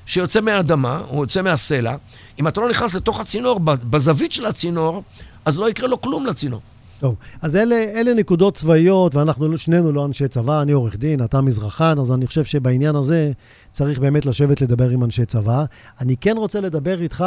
שיוצא 0.06 0.40
מהאדמה, 0.40 1.02
או 1.10 1.20
יוצא 1.20 1.42
מהסלע. 1.42 1.96
אם 2.40 2.48
אתה 2.48 2.60
לא 2.60 2.70
נכנס 2.70 2.94
לתוך 2.94 3.20
הצינור, 3.20 3.60
בזווית 3.60 4.32
של 4.32 4.46
הצינור, 4.46 5.02
אז 5.44 5.58
לא 5.58 5.70
יקרה 5.70 5.88
לו 5.88 6.00
כלום 6.00 6.26
לצינור. 6.26 6.60
טוב, 6.98 7.16
אז 7.42 7.56
אלה, 7.56 7.76
אלה 7.76 8.14
נקודות 8.14 8.54
צבאיות, 8.54 9.14
ואנחנו 9.14 9.48
לא, 9.48 9.56
שנינו 9.56 9.92
לא 9.92 10.04
אנשי 10.04 10.28
צבא, 10.28 10.62
אני 10.62 10.72
עורך 10.72 10.96
דין, 10.96 11.24
אתה 11.24 11.40
מזרחן, 11.40 11.98
אז 11.98 12.12
אני 12.12 12.26
חושב 12.26 12.44
שבעניין 12.44 12.96
הזה 12.96 13.32
צריך 13.72 13.98
באמת 13.98 14.26
לשבת 14.26 14.60
לדבר 14.60 14.88
עם 14.88 15.04
אנשי 15.04 15.24
צבא. 15.24 15.64
אני 16.00 16.16
כן 16.16 16.36
רוצה 16.36 16.60
לדבר 16.60 17.02
איתך 17.02 17.24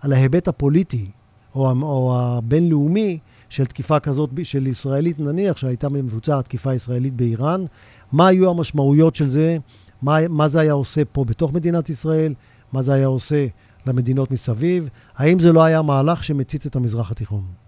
על 0.00 0.12
ההיבט 0.12 0.48
הפוליטי, 0.48 1.10
או, 1.54 1.70
או 1.82 2.20
הבינלאומי, 2.20 3.18
של 3.48 3.64
תקיפה 3.64 4.00
כזאת 4.00 4.30
של 4.42 4.66
ישראלית, 4.66 5.20
נניח 5.20 5.56
שהייתה 5.56 5.88
מבוצעת 5.88 6.44
תקיפה 6.44 6.74
ישראלית 6.74 7.16
באיראן, 7.16 7.64
מה 8.12 8.26
היו 8.26 8.50
המשמעויות 8.50 9.14
של 9.14 9.28
זה 9.28 9.58
מה, 10.02 10.28
מה 10.28 10.48
זה 10.48 10.60
היה 10.60 10.72
עושה 10.72 11.04
פה 11.04 11.24
בתוך 11.24 11.52
מדינת 11.52 11.90
ישראל, 11.90 12.34
מה 12.72 12.82
זה 12.82 12.92
היה 12.92 13.06
עושה 13.06 13.46
למדינות 13.86 14.30
מסביב, 14.30 14.88
האם 15.16 15.38
זה 15.38 15.52
לא 15.52 15.64
היה 15.64 15.82
מהלך 15.82 16.24
שמצית 16.24 16.66
את 16.66 16.76
המזרח 16.76 17.10
התיכון? 17.10 17.67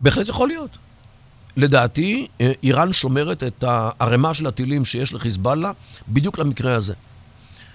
בהחלט 0.00 0.28
יכול 0.28 0.48
להיות. 0.48 0.78
לדעתי, 1.56 2.26
אה, 2.40 2.52
איראן 2.62 2.92
שומרת 2.92 3.42
את 3.42 3.64
הערימה 3.66 4.34
של 4.34 4.46
הטילים 4.46 4.84
שיש 4.84 5.12
לחיזבאללה 5.12 5.72
בדיוק 6.08 6.38
למקרה 6.38 6.74
הזה. 6.74 6.94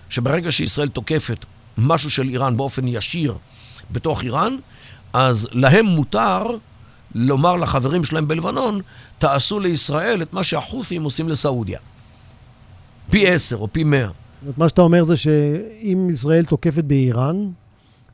שברגע 0.10 0.52
שישראל 0.52 0.88
תוקפת 0.88 1.46
משהו 1.78 2.12
של 2.12 2.30
איראן 2.30 2.58
באופן 2.58 2.88
ישיר 2.88 3.38
בתוך 3.92 4.24
איראן, 4.24 4.56
אז 5.14 5.48
להם 5.52 5.86
מותר 5.86 6.44
לומר 7.16 7.56
לחברים 7.56 8.06
שלהם 8.06 8.28
בלבנון, 8.28 8.82
תעשו 9.18 9.60
לישראל 9.60 10.22
את 10.22 10.34
מה 10.34 10.44
שהחות'ים 10.44 11.04
עושים 11.04 11.30
לסעודיה. 11.30 11.80
פי 13.10 13.28
עשר 13.28 13.56
או 13.56 13.68
פי 13.72 13.84
מאה. 13.84 14.10
מה 14.58 14.70
שאתה 14.70 14.82
אומר 14.82 15.04
זה 15.04 15.18
שאם 15.18 16.08
ישראל 16.12 16.46
תוקפת 16.46 16.84
באיראן, 16.84 17.50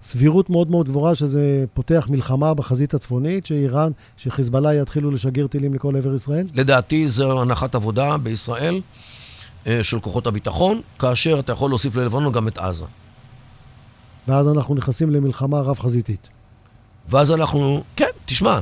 סבירות 0.01 0.49
מאוד 0.49 0.71
מאוד 0.71 0.87
גבוהה 0.87 1.15
שזה 1.15 1.65
פותח 1.73 2.07
מלחמה 2.09 2.53
בחזית 2.53 2.93
הצפונית, 2.93 3.45
שאיראן, 3.45 3.91
שחיזבאללה 4.17 4.73
יתחילו 4.73 5.11
לשגר 5.11 5.47
טילים 5.47 5.73
לכל 5.73 5.95
עבר 5.95 6.15
ישראל? 6.15 6.47
לדעתי 6.53 7.07
זו 7.07 7.41
הנחת 7.41 7.75
עבודה 7.75 8.17
בישראל 8.17 8.81
אה, 9.67 9.79
של 9.83 9.99
כוחות 9.99 10.27
הביטחון, 10.27 10.81
כאשר 10.99 11.39
אתה 11.39 11.51
יכול 11.51 11.69
להוסיף 11.69 11.95
ללבנון 11.95 12.31
גם 12.31 12.47
את 12.47 12.57
עזה. 12.57 12.85
ואז 14.27 14.47
אנחנו 14.47 14.75
נכנסים 14.75 15.09
למלחמה 15.09 15.59
רב-חזיתית. 15.59 16.29
ואז 17.09 17.31
אנחנו, 17.31 17.83
כן, 17.95 18.09
תשמע, 18.25 18.59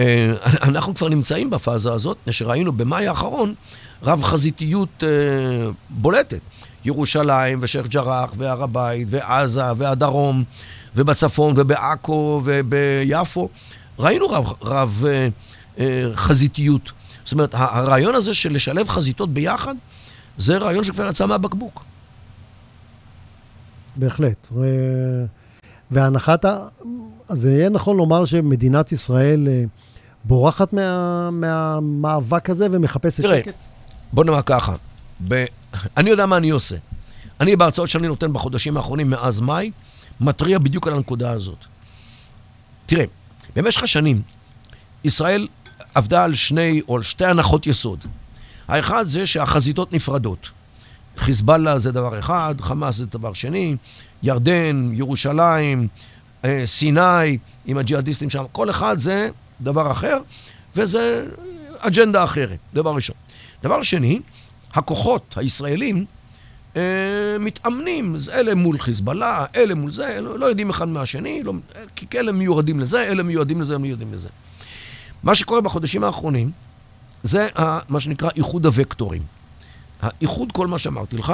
אה, 0.00 0.32
אנחנו 0.68 0.94
כבר 0.94 1.08
נמצאים 1.08 1.50
בפאזה 1.50 1.92
הזאת, 1.92 2.16
שראינו 2.30 2.72
במאי 2.72 3.08
האחרון 3.08 3.54
רב-חזיתיות 4.02 5.02
אה, 5.02 5.70
בולטת. 5.90 6.40
ירושלים 6.86 7.58
ושייח' 7.60 7.86
ג'ראח 7.86 8.32
והר 8.36 8.62
הבית 8.62 9.08
ועזה 9.10 9.72
והדרום 9.76 10.44
ובצפון 10.96 11.54
ובעכו 11.56 12.42
וביפו. 12.44 13.48
ראינו 13.98 14.26
רב, 14.26 14.52
רב 14.62 15.04
אה, 15.08 15.28
אה, 15.78 16.04
חזיתיות. 16.14 16.92
זאת 17.24 17.32
אומרת, 17.32 17.54
הרעיון 17.54 18.14
הזה 18.14 18.34
של 18.34 18.54
לשלב 18.54 18.88
חזיתות 18.88 19.34
ביחד, 19.34 19.74
זה 20.38 20.58
רעיון 20.58 20.84
שכבר 20.84 21.08
יצא 21.08 21.26
מהבקבוק. 21.26 21.84
בהחלט. 23.96 24.48
והנחת 25.90 26.44
ה... 26.44 26.68
אז 27.28 27.38
זה 27.38 27.50
יהיה 27.50 27.68
נכון 27.68 27.96
לומר 27.96 28.24
שמדינת 28.24 28.92
ישראל 28.92 29.48
אה, 29.48 29.64
בורחת 30.24 30.72
מה... 30.72 31.30
מהמאבק 31.30 32.50
הזה 32.50 32.66
ומחפשת 32.70 33.20
תראה, 33.20 33.38
שקט? 33.38 33.64
בוא 34.12 34.24
נאמר 34.24 34.42
ככה. 34.42 34.74
אני 35.96 36.10
יודע 36.10 36.26
מה 36.26 36.36
אני 36.36 36.50
עושה. 36.50 36.76
אני 37.40 37.56
בהרצאות 37.56 37.90
שאני 37.90 38.06
נותן 38.06 38.32
בחודשים 38.32 38.76
האחרונים, 38.76 39.10
מאז 39.10 39.40
מאי, 39.40 39.70
מתריע 40.20 40.58
בדיוק 40.58 40.86
על 40.86 40.92
הנקודה 40.92 41.30
הזאת. 41.30 41.58
תראה, 42.86 43.04
במשך 43.56 43.82
השנים, 43.82 44.22
ישראל 45.04 45.48
עבדה 45.94 46.24
על 46.24 46.34
שני, 46.34 46.82
או 46.88 46.96
על 46.96 47.02
שתי 47.02 47.26
הנחות 47.26 47.66
יסוד. 47.66 48.04
האחד 48.68 49.06
זה 49.06 49.26
שהחזיתות 49.26 49.92
נפרדות. 49.92 50.48
חיזבאללה 51.16 51.78
זה 51.78 51.92
דבר 51.92 52.18
אחד, 52.18 52.54
חמאס 52.60 52.96
זה 52.96 53.06
דבר 53.06 53.32
שני, 53.32 53.76
ירדן, 54.22 54.90
ירושלים, 54.92 55.88
אה, 56.44 56.62
סיני, 56.66 57.38
עם 57.66 57.78
הג'יהאדיסטים 57.78 58.30
שם, 58.30 58.44
כל 58.52 58.70
אחד 58.70 58.98
זה 58.98 59.28
דבר 59.60 59.92
אחר, 59.92 60.18
וזה 60.76 61.26
אג'נדה 61.78 62.24
אחרת, 62.24 62.58
דבר 62.74 62.94
ראשון. 62.94 63.16
דבר 63.62 63.82
שני, 63.82 64.20
הכוחות 64.74 65.34
הישראלים 65.36 66.04
אה, 66.76 66.82
מתאמנים, 67.40 68.16
אלה 68.32 68.54
מול 68.54 68.78
חיזבאללה, 68.78 69.44
אלה 69.56 69.74
מול 69.74 69.92
זה, 69.92 70.08
אלה, 70.08 70.36
לא 70.36 70.46
יודעים 70.46 70.70
אחד 70.70 70.88
מהשני, 70.88 71.42
לא, 71.42 71.52
כי 71.96 72.06
אלה 72.18 72.32
מיועדים 72.32 72.80
לזה, 72.80 73.02
אלה 73.02 73.22
מיועדים 73.22 73.60
לזה, 73.60 73.74
הם 73.74 73.82
מיועדים 73.82 74.12
לזה. 74.12 74.28
מה 75.22 75.34
שקורה 75.34 75.60
בחודשים 75.60 76.04
האחרונים, 76.04 76.50
זה 77.22 77.48
מה 77.88 78.00
שנקרא 78.00 78.30
איחוד 78.36 78.66
הוקטורים. 78.66 79.22
האיחוד 80.02 80.52
כל 80.52 80.66
מה 80.66 80.78
שאמרתי 80.78 81.16
לך, 81.16 81.32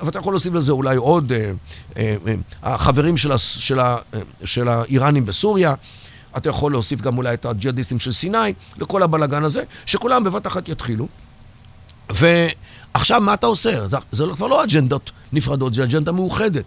אבל 0.00 0.08
אתה 0.08 0.18
יכול 0.18 0.32
להוסיף 0.32 0.54
לזה 0.54 0.72
אולי 0.72 0.96
עוד 0.96 1.32
אה, 1.32 1.52
אה, 1.96 2.16
אה, 2.26 2.34
החברים 2.62 3.16
של, 3.16 3.32
הס, 3.32 3.56
של, 3.58 3.80
ה, 3.80 3.96
אה, 4.14 4.20
של 4.44 4.68
האיראנים 4.68 5.24
בסוריה, 5.24 5.74
אתה 6.36 6.48
יכול 6.48 6.72
להוסיף 6.72 7.00
גם 7.00 7.16
אולי 7.16 7.34
את 7.34 7.46
הג'יהאדיסטים 7.46 7.98
של 7.98 8.12
סיני, 8.12 8.52
לכל 8.78 9.02
הבלגן 9.02 9.44
הזה, 9.44 9.62
שכולם 9.86 10.24
בבת 10.24 10.46
אחת 10.46 10.68
יתחילו. 10.68 11.08
ועכשיו 12.10 13.20
מה 13.20 13.34
אתה 13.34 13.46
עושה? 13.46 13.88
זה, 13.88 13.96
זה 14.12 14.24
כבר 14.36 14.46
לא 14.46 14.64
אג'נדות 14.64 15.10
נפרדות, 15.32 15.74
זה 15.74 15.84
אג'נדה 15.84 16.12
מאוחדת 16.12 16.64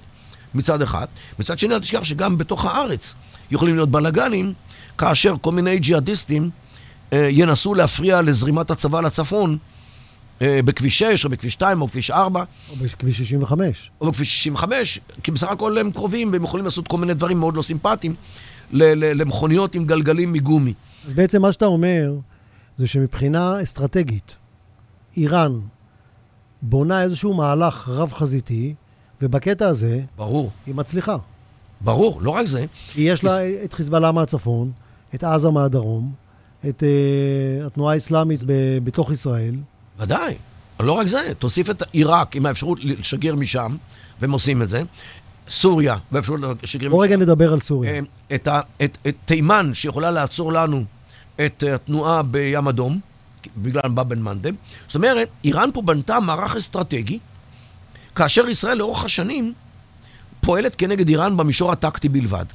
מצד 0.54 0.82
אחד. 0.82 1.06
מצד 1.40 1.60
שני, 1.60 1.74
אל 1.74 1.80
תשכח 1.80 2.04
שגם 2.04 2.38
בתוך 2.38 2.66
הארץ 2.66 3.16
יכולים 3.52 3.76
להיות 3.76 3.92
בלגנים, 3.92 4.54
כאשר 4.98 5.36
כל 5.42 5.52
מיני 5.52 5.80
ג'יהאדיסטים 5.80 6.50
אה, 7.14 7.28
ינסו 7.32 7.74
להפריע 7.74 8.22
לזרימת 8.22 8.72
הצבא 8.72 9.02
לצפון. 9.02 9.58
אה, 10.42 10.60
בכביש 10.66 11.00
6, 11.00 11.26
או 11.26 11.30
בכביש 11.30 11.54
2, 11.54 11.82
או 11.82 11.88
בכביש 11.88 12.12
4. 12.12 12.44
או 12.70 12.76
בכביש 12.76 13.18
65. 13.18 13.92
או 14.02 14.12
בכביש 14.12 14.30
65, 14.30 15.00
כי 15.24 15.32
בסך 15.32 15.48
הכל 15.48 15.78
הם 15.78 15.92
קרובים, 15.92 16.32
והם 16.32 16.44
יכולים 16.44 16.66
לעשות 16.66 16.88
כל 16.88 16.98
מיני 16.98 17.14
דברים 17.14 17.40
מאוד 17.40 17.56
לא 17.56 17.62
סימפטיים 17.62 18.16
למכוניות 18.72 19.76
עם 19.76 19.86
גלגלים 19.86 20.34
מגומי. 20.34 20.74
אז 21.08 21.14
בעצם 21.14 21.42
מה 21.42 21.52
שאתה 21.52 21.66
אומר, 21.66 22.14
זה 22.78 22.88
שמבחינה 22.88 23.62
אסטרטגית, 23.64 24.36
איראן 25.18 25.60
בונה 26.62 27.04
איזשהו 27.04 27.34
מהלך 27.34 27.90
רב-חזיתי, 27.90 28.74
ובקטע 29.22 29.68
הזה... 29.68 30.02
ברור. 30.18 30.52
היא 30.66 30.76
מצליחה. 30.76 31.18
ברור, 31.82 32.22
לא 32.22 32.32
רק 32.32 32.46
זה. 32.46 32.66
כי 32.88 33.02
יש 33.02 33.24
לה 33.24 33.64
את 33.64 33.74
חיזבאללה 33.74 34.12
מהצפון, 34.12 34.72
את 35.16 35.24
עזה 35.24 35.50
מהדרום, 35.50 36.14
את 36.70 36.84
uh, 36.84 37.66
התנועה 37.66 37.94
האסלאמית 37.94 38.44
ב- 38.46 38.78
בתוך 38.84 39.12
ישראל. 39.12 39.56
ודאי. 40.00 40.36
לא 40.80 40.92
רק 40.92 41.08
זה, 41.08 41.32
תוסיף 41.40 41.70
את 41.70 41.84
עיראק 41.92 42.36
עם 42.36 42.46
האפשרות 42.46 42.80
לשגר 42.82 43.36
משם, 43.36 43.76
והם 44.22 44.32
עושים 44.32 44.62
את 44.62 44.70
זה. 44.70 44.84
סוריה, 45.50 45.98
באפשרות 46.12 46.40
לשגר 46.64 46.88
משם. 46.88 46.92
בוא 46.92 47.04
רגע 47.04 47.18
נדבר 47.18 47.54
על 47.54 47.60
סוריה. 47.60 47.92
אה, 47.92 48.00
את, 48.36 48.48
ה, 48.48 48.62
את, 48.84 48.98
את 49.08 49.16
תימן, 49.26 49.74
שיכולה 49.74 50.12
לעצור 50.12 50.54
לנו 50.54 50.84
את 51.46 51.64
התנועה 51.74 52.24
בים 52.24 52.68
אדום, 52.68 53.00
בגלל 53.58 53.90
בא 53.90 54.04
בן 54.04 54.22
מנדל. 54.22 54.54
זאת 54.88 54.96
אומרת, 54.96 55.30
איראן 55.44 55.70
פה 55.74 55.82
בנתה 55.82 56.20
מערך 56.20 56.56
אסטרטגי, 56.56 57.20
כאשר 58.16 58.50
ישראל 58.50 58.78
לאורך 58.78 59.06
השנים 59.06 59.54
פועלת 60.42 60.76
כנגד 60.76 61.10
איראן 61.10 61.38
במישור 61.38 61.72
הטקטי 61.72 62.10
בלבד. 62.10 62.46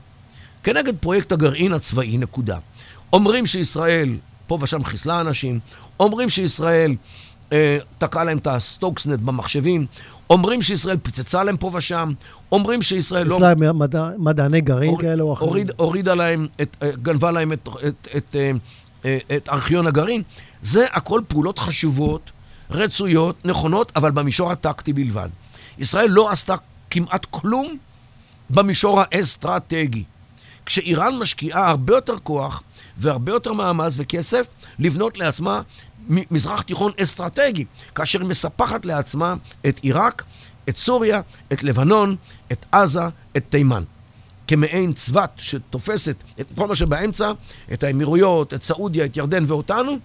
כנגד 0.62 0.96
פרויקט 1.00 1.32
הגרעין 1.32 1.72
הצבאי, 1.72 2.18
נקודה. 2.18 2.58
אומרים 3.12 3.46
שישראל 3.46 4.16
פה 4.46 4.58
ושם 4.60 4.84
חיסלה 4.84 5.20
אנשים, 5.20 5.60
אומרים 6.00 6.28
שישראל 6.28 6.94
אה, 7.52 7.78
תקעה 7.98 8.24
להם 8.24 8.38
את 8.38 8.46
הסטוקסנט 8.46 9.20
במחשבים, 9.20 9.86
אומרים 10.30 10.62
שישראל 10.62 10.96
פיצצה 11.02 11.44
להם 11.44 11.56
פה 11.56 11.70
ושם, 11.74 12.12
אומרים 12.52 12.82
שישראל 12.82 13.26
לא... 13.26 13.34
חיסלה 13.34 13.72
מדע, 13.72 14.10
מדעני 14.18 14.60
גרעין 14.60 14.90
הוריד, 14.90 15.08
כאלה 15.08 15.22
או 15.22 15.32
אחרים. 15.32 15.48
הוריד, 15.48 15.70
הורידה 15.76 16.14
להם, 16.14 16.46
את, 16.62 16.76
אה, 16.82 16.90
גנבה 17.02 17.30
להם 17.30 17.52
את, 17.52 17.68
את, 17.68 17.84
את, 17.84 18.16
את, 18.16 18.36
אה, 18.36 18.50
את 19.36 19.48
ארכיון 19.48 19.86
הגרעין. 19.86 20.22
זה 20.62 20.86
הכל 20.92 21.20
פעולות 21.28 21.58
חשובות, 21.58 22.30
רצויות, 22.70 23.46
נכונות, 23.46 23.92
אבל 23.96 24.10
במישור 24.10 24.52
הטקטי 24.52 24.92
בלבד. 24.92 25.28
ישראל 25.78 26.10
לא 26.10 26.30
עשתה 26.30 26.54
כמעט 26.90 27.26
כלום 27.30 27.76
במישור 28.50 29.00
האסטרטגי. 29.02 30.04
כשאיראן 30.66 31.18
משקיעה 31.18 31.70
הרבה 31.70 31.94
יותר 31.94 32.18
כוח 32.22 32.62
והרבה 32.96 33.32
יותר 33.32 33.52
מאמץ 33.52 33.94
וכסף 33.96 34.46
לבנות 34.78 35.18
לעצמה 35.18 35.60
מזרח 36.08 36.62
תיכון 36.62 36.92
אסטרטגי, 37.02 37.64
כאשר 37.94 38.20
היא 38.20 38.28
מספחת 38.28 38.86
לעצמה 38.86 39.34
את 39.66 39.78
עיראק, 39.78 40.24
את 40.68 40.76
סוריה, 40.76 41.20
את 41.52 41.62
לבנון, 41.62 42.16
את 42.52 42.66
עזה, 42.72 43.08
את 43.36 43.44
תימן. 43.48 43.82
כמעין 44.46 44.92
צבת 44.92 45.30
שתופסת 45.36 46.16
את 46.40 46.46
כל 46.54 46.66
מה 46.66 46.74
שבאמצע, 46.74 47.32
את 47.72 47.82
האמירויות, 47.82 48.54
את 48.54 48.62
סעודיה, 48.62 49.04
את 49.04 49.16
ירדן 49.16 49.44
ואותנו, 49.48 49.98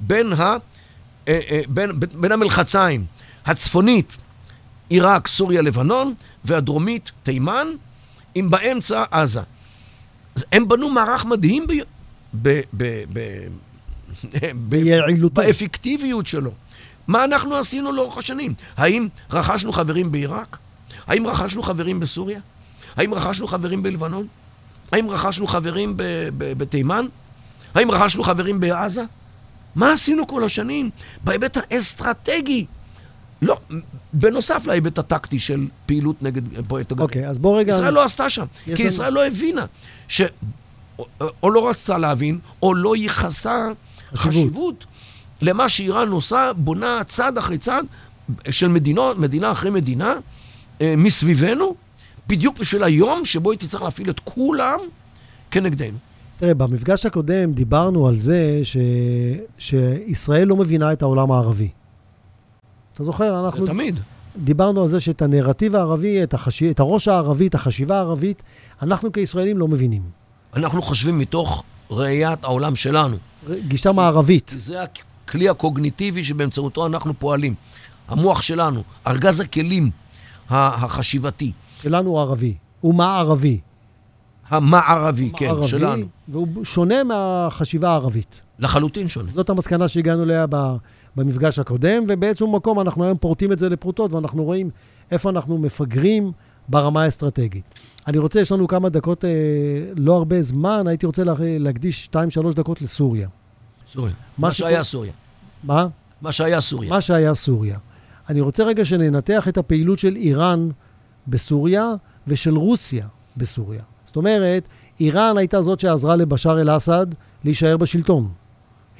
בין, 0.00 0.32
ה, 0.32 0.42
אה, 0.42 0.56
אה, 1.28 1.60
בין, 1.68 1.90
בין 2.00 2.32
המלחציים, 2.32 3.04
הצפונית, 3.46 4.16
עיראק, 4.88 5.28
סוריה, 5.28 5.62
לבנון, 5.62 6.14
והדרומית, 6.44 7.10
תימן, 7.22 7.66
עם 8.34 8.50
באמצע 8.50 9.04
עזה. 9.10 9.40
אז 10.36 10.44
הם 10.52 10.68
בנו 10.68 10.88
מערך 10.90 11.24
מדהים 11.24 11.66
ב... 11.66 11.72
ב, 12.42 12.60
ב, 12.76 13.04
ב 13.12 13.20
ביעילותו. 14.54 15.34
באפקטיביות 15.34 16.26
שלו. 16.26 16.50
מה 17.06 17.24
אנחנו 17.24 17.56
עשינו 17.56 17.92
לאורך 17.92 18.18
השנים? 18.18 18.54
האם 18.76 19.08
רכשנו 19.30 19.72
חברים 19.72 20.12
בעיראק? 20.12 20.58
האם 21.06 21.26
רכשנו 21.26 21.62
חברים 21.62 22.00
בסוריה? 22.00 22.40
האם 22.96 23.14
רכשנו 23.14 23.46
חברים 23.46 23.82
בלבנון? 23.82 24.26
האם 24.92 25.10
רכשנו 25.10 25.46
חברים 25.46 25.94
בתימן? 26.38 27.06
האם 27.74 27.90
רכשנו 27.90 28.22
חברים 28.22 28.60
בעזה? 28.60 29.02
מה 29.74 29.92
עשינו 29.92 30.26
כל 30.26 30.44
השנים 30.44 30.90
בהיבט 31.24 31.56
האסטרטגי? 31.60 32.66
לא, 33.42 33.56
בנוסף 34.12 34.66
להיבט 34.66 34.98
הטקטי 34.98 35.38
של 35.38 35.68
פעילות 35.86 36.22
נגד 36.22 36.42
פרויקט 36.68 36.92
הגרעין. 36.92 37.08
אוקיי, 37.08 37.26
okay, 37.26 37.30
אז 37.30 37.38
בוא 37.38 37.58
רגע... 37.58 37.72
ישראל 37.72 37.94
לא 37.94 38.04
עשתה 38.04 38.30
שם, 38.30 38.44
כי 38.64 38.72
לנו... 38.72 38.84
ישראל 38.84 39.12
לא 39.12 39.26
הבינה, 39.26 39.66
ש... 40.08 40.22
או 41.42 41.50
לא 41.50 41.68
רצתה 41.68 41.98
להבין, 41.98 42.38
או 42.62 42.74
לא 42.74 42.96
ייחסה 42.96 43.66
חשיבות. 44.14 44.34
חשיבות 44.34 44.86
למה 45.42 45.68
שאיראן 45.68 46.08
עושה, 46.08 46.52
בונה 46.56 47.04
צעד 47.08 47.38
אחרי 47.38 47.58
צעד 47.58 47.86
של 48.50 48.68
מדינות, 48.68 49.18
מדינה 49.18 49.52
אחרי 49.52 49.70
מדינה, 49.70 50.14
אה, 50.80 50.94
מסביבנו, 50.96 51.74
בדיוק 52.26 52.58
בשביל 52.58 52.82
היום 52.82 53.24
שבו 53.24 53.50
היא 53.50 53.58
תצטרך 53.58 53.82
להפעיל 53.82 54.10
את 54.10 54.20
כולם 54.20 54.78
כנגדנו. 55.50 55.98
תראה, 56.38 56.54
במפגש 56.54 57.06
הקודם 57.06 57.52
דיברנו 57.52 58.08
על 58.08 58.18
זה 58.18 58.60
ש... 58.62 58.76
שישראל 59.58 60.48
לא 60.48 60.56
מבינה 60.56 60.92
את 60.92 61.02
העולם 61.02 61.32
הערבי. 61.32 61.68
אתה 62.92 63.04
זוכר? 63.04 63.44
אנחנו 63.46 63.66
זה 63.66 63.72
תמיד. 63.72 64.00
דיברנו 64.36 64.82
על 64.82 64.88
זה 64.88 65.00
שאת 65.00 65.22
הנרטיב 65.22 65.76
הערבי, 65.76 66.22
את, 66.22 66.34
החש... 66.34 66.62
את 66.62 66.80
הראש 66.80 67.08
הערבי, 67.08 67.46
את 67.46 67.54
החשיבה 67.54 67.96
הערבית, 67.96 68.42
אנחנו 68.82 69.12
כישראלים 69.12 69.58
לא 69.58 69.68
מבינים. 69.68 70.02
אנחנו 70.54 70.82
חושבים 70.82 71.18
מתוך 71.18 71.62
ראיית 71.90 72.44
העולם 72.44 72.76
שלנו. 72.76 73.16
גישה 73.68 73.92
מערבית. 73.92 74.52
זה 74.56 74.82
הכלי 74.82 75.48
הקוגניטיבי 75.48 76.24
שבאמצעותו 76.24 76.86
אנחנו 76.86 77.18
פועלים. 77.18 77.54
המוח 78.08 78.42
שלנו, 78.42 78.82
ארגז 79.06 79.40
הכלים 79.40 79.90
החשיבתי. 80.50 81.52
שלנו 81.82 82.10
הוא 82.10 82.20
ערבי. 82.20 82.54
הוא 82.80 82.94
מערבי. 82.94 83.60
המערבי, 84.48 85.32
כן, 85.36 85.46
מערבי, 85.46 85.68
שלנו. 85.68 86.06
והוא 86.28 86.64
שונה 86.64 87.04
מהחשיבה 87.04 87.90
הערבית. 87.90 88.42
לחלוטין 88.58 89.08
שונה. 89.08 89.32
זאת 89.32 89.50
המסקנה 89.50 89.88
שהגענו 89.88 90.22
אליה 90.22 90.46
ב- 90.50 90.76
במפגש 91.16 91.58
הקודם, 91.58 92.04
ובאיזשהו 92.08 92.52
מקום 92.52 92.80
אנחנו 92.80 93.04
היום 93.04 93.18
פורטים 93.18 93.52
את 93.52 93.58
זה 93.58 93.68
לפרוטות, 93.68 94.12
ואנחנו 94.12 94.44
רואים 94.44 94.70
איפה 95.10 95.30
אנחנו 95.30 95.58
מפגרים 95.58 96.32
ברמה 96.68 97.02
האסטרטגית. 97.02 97.82
אני 98.06 98.18
רוצה, 98.18 98.40
יש 98.40 98.52
לנו 98.52 98.68
כמה 98.68 98.88
דקות, 98.88 99.24
אה, 99.24 99.30
לא 99.96 100.16
הרבה 100.16 100.42
זמן, 100.42 100.84
הייתי 100.86 101.06
רוצה 101.06 101.24
לה, 101.24 101.34
להקדיש 101.40 102.06
2-3 102.06 102.18
דקות 102.54 102.82
לסוריה. 102.82 103.28
סוריה. 103.92 104.12
מה 104.38 104.48
מה 104.48 104.52
שקורה- 104.52 104.70
שהיה 104.70 104.82
סוריה. 104.82 105.12
מה? 105.64 105.86
מה 106.22 106.32
שהיה 106.32 106.60
סוריה. 106.60 106.90
מה 106.90 107.00
שהיה 107.00 107.34
סוריה. 107.34 107.78
אני 108.28 108.40
רוצה 108.40 108.64
רגע 108.64 108.84
שננתח 108.84 109.48
את 109.48 109.58
הפעילות 109.58 109.98
של 109.98 110.16
איראן 110.16 110.68
בסוריה 111.28 111.84
ושל 112.26 112.56
רוסיה 112.56 113.06
בסוריה. 113.36 113.82
זאת 114.04 114.16
אומרת, 114.16 114.68
איראן 115.00 115.36
הייתה 115.38 115.62
זאת 115.62 115.80
שעזרה 115.80 116.16
לבשאר 116.16 116.60
אל-אסד 116.60 117.06
להישאר 117.44 117.76
בשלטון. 117.76 118.28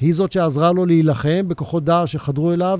היא 0.01 0.15
זאת 0.15 0.33
שעזרה 0.33 0.73
לו 0.73 0.87
להילחם 0.87 1.49
בכוחות 1.49 1.85
דאעש 1.85 2.13
שחדרו 2.13 2.53
אליו 2.53 2.79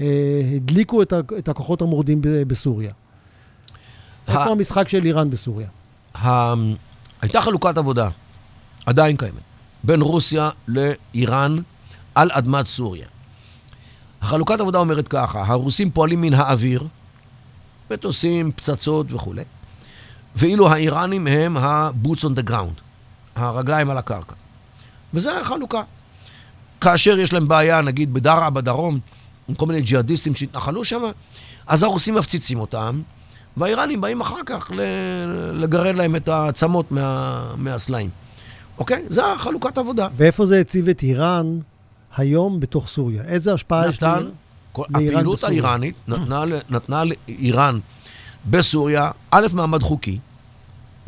והדליקו 0.00 1.02
את, 1.02 1.12
ה- 1.12 1.18
את 1.38 1.48
הכוחות 1.48 1.82
המורדים 1.82 2.18
בסוריה. 2.22 2.92
איפה 4.28 4.44
המשחק 4.44 4.88
של 4.88 5.04
איראן 5.04 5.30
בסוריה? 5.30 5.68
הייתה 7.22 7.40
חלוקת 7.40 7.78
עבודה, 7.78 8.08
עדיין 8.86 9.16
קיימת, 9.16 9.42
בין 9.84 10.00
רוסיה 10.02 10.50
לאיראן 10.68 11.56
על 12.14 12.30
אדמת 12.32 12.66
סוריה. 12.66 13.06
החלוקת 14.22 14.60
עבודה 14.60 14.78
אומרת 14.78 15.08
ככה, 15.08 15.44
הרוסים 15.46 15.90
פועלים 15.90 16.20
מן 16.20 16.34
האוויר, 16.34 16.86
מטוסים, 17.92 18.52
פצצות 18.52 19.12
וכולי, 19.12 19.44
ואילו 20.36 20.68
האיראנים 20.68 21.26
הם 21.26 21.56
ה-boots 21.56 22.20
on 22.20 22.40
the 22.40 22.50
ground, 22.50 22.80
הרגליים 23.36 23.90
על 23.90 23.98
הקרקע. 23.98 24.34
וזה 25.14 25.40
החלוקה. 25.40 25.82
כאשר 26.80 27.18
יש 27.18 27.32
להם 27.32 27.48
בעיה, 27.48 27.80
נגיד 27.80 28.14
בדרעה 28.14 28.50
בדרום, 28.50 28.98
עם 29.48 29.54
כל 29.54 29.66
מיני 29.66 29.80
ג'יהאדיסטים 29.80 30.34
שהתנחלו 30.34 30.84
שם, 30.84 31.02
אז 31.66 31.82
הרוסים 31.82 32.14
מפציצים 32.14 32.60
אותם, 32.60 33.02
והאיראנים 33.56 34.00
באים 34.00 34.20
אחר 34.20 34.42
כך 34.46 34.70
לגרד 35.52 35.96
להם 35.96 36.16
את 36.16 36.28
העצמות 36.28 36.92
מה, 36.92 37.54
מהסלעים. 37.56 38.10
אוקיי? 38.78 39.04
זה 39.08 39.32
החלוקת 39.32 39.78
עבודה. 39.78 40.08
ואיפה 40.12 40.46
זה 40.46 40.60
הציב 40.60 40.88
את 40.88 41.02
איראן 41.02 41.58
היום 42.16 42.60
בתוך 42.60 42.88
סוריה? 42.88 43.22
איזה 43.22 43.54
השפעה 43.54 43.88
יש 43.88 43.96
נתן? 43.96 44.14
כל, 44.14 44.18
לאיראן 44.18 44.30
הפעילות 44.78 45.38
בסוריה. 45.38 45.54
האיראנית 45.54 45.94
נתנה, 46.08 46.44
ל- 46.44 46.60
נתנה 46.70 47.02
לאיראן 47.04 47.78
בסוריה, 48.50 49.10
א', 49.30 49.46
מעמד 49.52 49.82
חוקי, 49.82 50.18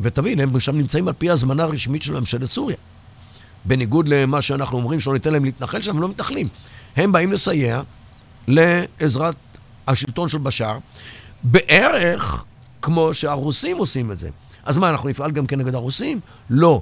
ותבין, 0.01 0.39
הם 0.39 0.59
שם 0.59 0.77
נמצאים 0.77 1.07
על 1.07 1.13
פי 1.17 1.29
הזמנה 1.29 1.63
הרשמית 1.63 2.03
של 2.03 2.19
ממשלת 2.19 2.49
סוריה. 2.51 2.77
בניגוד 3.65 4.07
למה 4.07 4.41
שאנחנו 4.41 4.77
אומרים, 4.77 4.99
שלא 4.99 5.13
ניתן 5.13 5.33
להם 5.33 5.45
להתנחל 5.45 5.81
שם, 5.81 5.91
הם 5.95 6.01
לא 6.01 6.09
מתנחלים. 6.09 6.47
הם 6.95 7.11
באים 7.11 7.31
לסייע 7.31 7.81
לעזרת 8.47 9.35
השלטון 9.87 10.29
של 10.29 10.37
בשאר, 10.37 10.77
בערך 11.43 12.43
כמו 12.81 13.13
שהרוסים 13.13 13.77
עושים 13.77 14.11
את 14.11 14.19
זה. 14.19 14.29
אז 14.63 14.77
מה, 14.77 14.89
אנחנו 14.89 15.09
נפעל 15.09 15.31
גם 15.31 15.45
כנגד 15.45 15.75
הרוסים? 15.75 16.19
לא. 16.49 16.81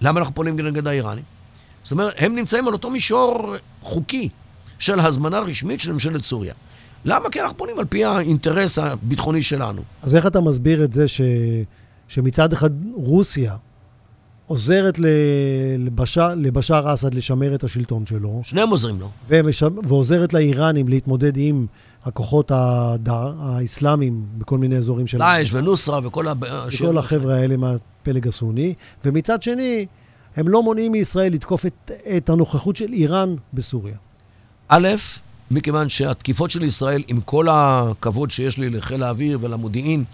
למה 0.00 0.20
אנחנו 0.20 0.34
פועלים 0.34 0.56
כנגד 0.56 0.88
האיראנים? 0.88 1.24
זאת 1.82 1.92
אומרת, 1.92 2.14
הם 2.18 2.34
נמצאים 2.36 2.66
על 2.68 2.72
אותו 2.72 2.90
מישור 2.90 3.54
חוקי 3.82 4.28
של 4.82 5.00
הזמנה 5.00 5.40
רשמית 5.40 5.80
של 5.80 5.92
ממשלת 5.92 6.24
סוריה. 6.24 6.54
למה? 7.04 7.30
כי 7.30 7.40
אנחנו 7.40 7.56
פועלים 7.56 7.78
על 7.78 7.84
פי 7.84 8.04
האינטרס 8.04 8.78
הביטחוני 8.78 9.42
שלנו. 9.42 9.82
אז 10.02 10.16
איך 10.16 10.26
אתה 10.26 10.40
מסביר 10.40 10.84
את 10.84 10.92
זה 10.92 11.08
ש... 11.08 11.20
שמצד 12.08 12.52
אחד 12.52 12.70
רוסיה 12.94 13.56
עוזרת. 14.46 14.98
לבשאר, 15.78 16.34
לבשאר 16.34 16.94
אסד 16.94 17.14
לשמר 17.14 17.54
את 17.54 17.64
השלטון 17.64 18.06
שלו, 18.06 18.40
שניהם 18.44 18.68
עוזרים 18.68 19.00
לו. 19.00 19.10
ומש... 19.28 19.62
ועוזרת 19.62 20.32
לאיראנים 20.32 20.88
להתמודד 20.88 21.32
עם 21.36 21.66
הכוחות 22.04 22.50
הד... 22.54 23.08
האסלאמיים 23.38 24.24
בכל 24.38 24.58
מיני 24.58 24.76
אזורים 24.76 25.06
של... 25.06 25.18
דאעש 25.18 25.52
ונוסרה 25.52 26.00
וכל 26.04 26.28
ה... 26.28 26.32
וכל 26.72 26.98
החבר'ה 26.98 27.34
האלה 27.34 27.56
מהפלג 27.56 28.28
הסוני, 28.28 28.74
ומצד 29.04 29.42
שני, 29.42 29.86
הם 30.36 30.48
לא 30.48 30.62
מונעים 30.62 30.92
מישראל 30.92 31.32
לתקוף 31.32 31.66
את, 31.66 31.90
את 32.16 32.30
הנוכחות 32.30 32.76
של 32.76 32.92
איראן 32.92 33.34
בסוריה. 33.54 33.96
א', 34.74 34.88
מכיוון 35.50 35.88
שהתקיפות 35.88 36.50
של 36.50 36.62
ישראל, 36.62 37.02
עם 37.08 37.20
כל 37.20 37.46
הכבוד 37.50 38.30
שיש 38.30 38.58
לי 38.58 38.70
לחיל 38.70 39.02
האוויר 39.02 39.38
ולמודיעין 39.42 40.04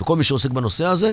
וכל 0.00 0.16
מי 0.16 0.24
שעוסק 0.24 0.50
בנושא 0.50 0.84
הזה, 0.84 1.12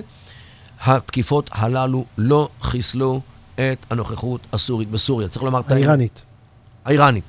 התקיפות 0.80 1.50
הללו 1.52 2.04
לא 2.18 2.48
חיסלו 2.62 3.20
את 3.54 3.86
הנוכחות 3.90 4.46
הסורית 4.52 4.90
בסוריה. 4.90 5.28
צריך 5.28 5.42
לומר 5.42 5.60
את. 5.60 5.70
האיראנית. 5.70 6.24
האיראנית. 6.84 7.24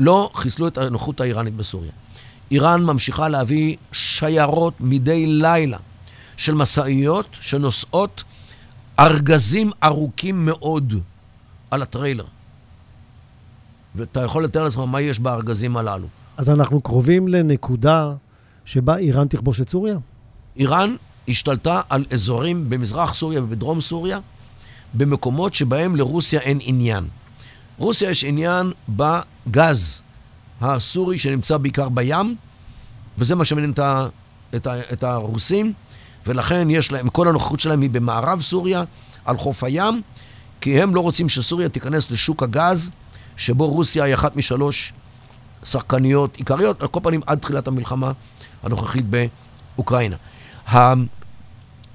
לא 0.00 0.30
חיסלו 0.34 0.68
את 0.68 0.78
הנוכחות 0.78 1.20
האיראנית 1.20 1.54
בסוריה. 1.54 1.92
איראן 2.50 2.82
ממשיכה 2.82 3.28
להביא 3.28 3.76
שיירות 3.92 4.74
מדי 4.80 5.26
לילה 5.26 5.78
של 6.36 6.54
משאיות 6.54 7.26
שנושאות 7.40 8.24
ארגזים 9.00 9.70
ארוכים 9.84 10.46
מאוד 10.46 10.94
על 11.70 11.82
הטריילר. 11.82 12.24
ואתה 13.98 14.22
יכול 14.22 14.44
לתאר 14.44 14.64
לעצמך 14.64 14.82
מה 14.86 15.00
יש 15.00 15.20
בארגזים 15.20 15.76
הללו. 15.76 16.06
אז 16.36 16.50
אנחנו 16.50 16.80
קרובים 16.80 17.28
לנקודה 17.28 18.14
שבה 18.64 18.96
איראן 18.96 19.28
תכבוש 19.28 19.60
את 19.60 19.68
סוריה? 19.68 19.98
איראן 20.56 20.94
השתלטה 21.28 21.80
על 21.88 22.04
אזורים 22.10 22.70
במזרח 22.70 23.14
סוריה 23.14 23.42
ובדרום 23.42 23.80
סוריה, 23.80 24.18
במקומות 24.94 25.54
שבהם 25.54 25.96
לרוסיה 25.96 26.40
אין 26.40 26.58
עניין. 26.60 27.08
רוסיה 27.78 28.10
יש 28.10 28.24
עניין 28.24 28.72
בגז 28.88 30.02
הסורי 30.60 31.18
שנמצא 31.18 31.56
בעיקר 31.56 31.88
בים, 31.88 32.36
וזה 33.18 33.34
מה 33.34 33.44
שמעניין 33.44 33.70
את, 33.70 33.78
ה, 33.78 34.08
את, 34.54 34.66
ה, 34.66 34.80
את 34.92 35.02
הרוסים, 35.02 35.72
ולכן 36.26 36.70
יש 36.70 36.92
להם, 36.92 37.08
כל 37.08 37.28
הנוכחות 37.28 37.60
שלהם 37.60 37.80
היא 37.80 37.90
במערב 37.90 38.42
סוריה, 38.42 38.84
על 39.24 39.38
חוף 39.38 39.64
הים, 39.64 40.02
כי 40.60 40.82
הם 40.82 40.94
לא 40.94 41.00
רוצים 41.00 41.28
שסוריה 41.28 41.68
תיכנס 41.68 42.10
לשוק 42.10 42.42
הגז, 42.42 42.90
שבו 43.38 43.66
רוסיה 43.66 44.04
היא 44.04 44.14
אחת 44.14 44.36
משלוש 44.36 44.92
שחקניות 45.64 46.36
עיקריות, 46.36 46.80
על 46.82 46.88
כל 46.88 47.00
פנים 47.02 47.20
עד 47.26 47.38
תחילת 47.38 47.68
המלחמה 47.68 48.12
הנוכחית 48.62 49.04
באוקראינה. 49.76 50.16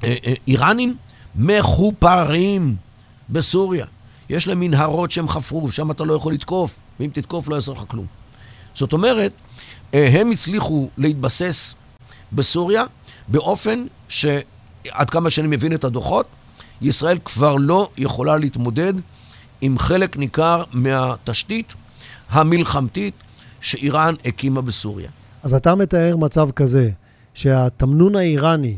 האיראנים 0.02 0.96
מחופרים 1.36 2.76
בסוריה. 3.30 3.86
יש 4.30 4.48
להם 4.48 4.60
מנהרות 4.60 5.12
שהם 5.12 5.28
חפרו, 5.28 5.72
שם 5.72 5.92
אתה 5.92 6.04
לא 6.04 6.14
יכול 6.14 6.34
לתקוף, 6.34 6.76
ואם 7.00 7.10
תתקוף 7.14 7.48
לא 7.48 7.56
יעזור 7.56 7.76
לך 7.76 7.84
כלום. 7.88 8.06
זאת 8.76 8.94
אומרת, 8.94 9.34
הם 9.94 10.32
הצליחו 10.32 10.90
להתבסס 10.98 11.76
בסוריה 12.32 12.84
באופן 13.28 13.86
שעד 14.10 15.10
כמה 15.10 15.30
שאני 15.30 15.48
מבין 15.48 15.74
את 15.74 15.84
הדוחות, 15.84 16.28
ישראל 16.82 17.18
כבר 17.26 17.56
לא 17.56 17.90
יכולה 17.98 18.38
להתמודד 18.38 18.94
עם 19.66 19.78
חלק 19.78 20.18
ניכר 20.18 20.64
מהתשתית 20.72 21.74
המלחמתית 22.30 23.14
שאיראן 23.62 24.14
הקימה 24.26 24.62
בסוריה. 24.62 25.10
אז 25.44 25.54
אתה 25.54 25.76
מתאר 25.76 26.18
מצב 26.18 26.52
כזה, 26.52 26.90
שהתמנון 27.34 28.16
האיראני, 28.16 28.78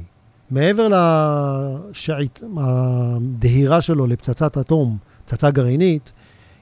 מעבר 0.51 0.87
לדהירה 3.21 3.81
שלו 3.81 4.07
לפצצת 4.07 4.57
אטום, 4.57 4.97
פצצה 5.25 5.51
גרעינית, 5.51 6.11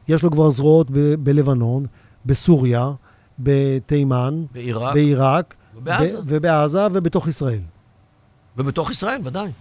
יש 0.07 0.23
לו 0.23 0.31
כבר 0.31 0.49
זרועות 0.49 0.91
ב- 0.91 1.13
בלבנון, 1.19 1.85
בסוריה, 2.25 2.91
בתימן, 3.39 4.43
בעיראק 4.53 4.93
בעיראק, 4.93 5.55
ובעזה. 5.75 6.17
ב- 6.17 6.23
ובעזה 6.27 6.87
ובתוך 6.91 7.27
ישראל. 7.27 7.61
ובתוך 8.57 8.91
ישראל, 8.91 9.21
ודאי. 9.23 9.51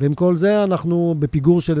ועם 0.00 0.14
כל 0.14 0.36
זה 0.36 0.64
אנחנו 0.64 1.14
בפיגור 1.18 1.60
של 1.60 1.80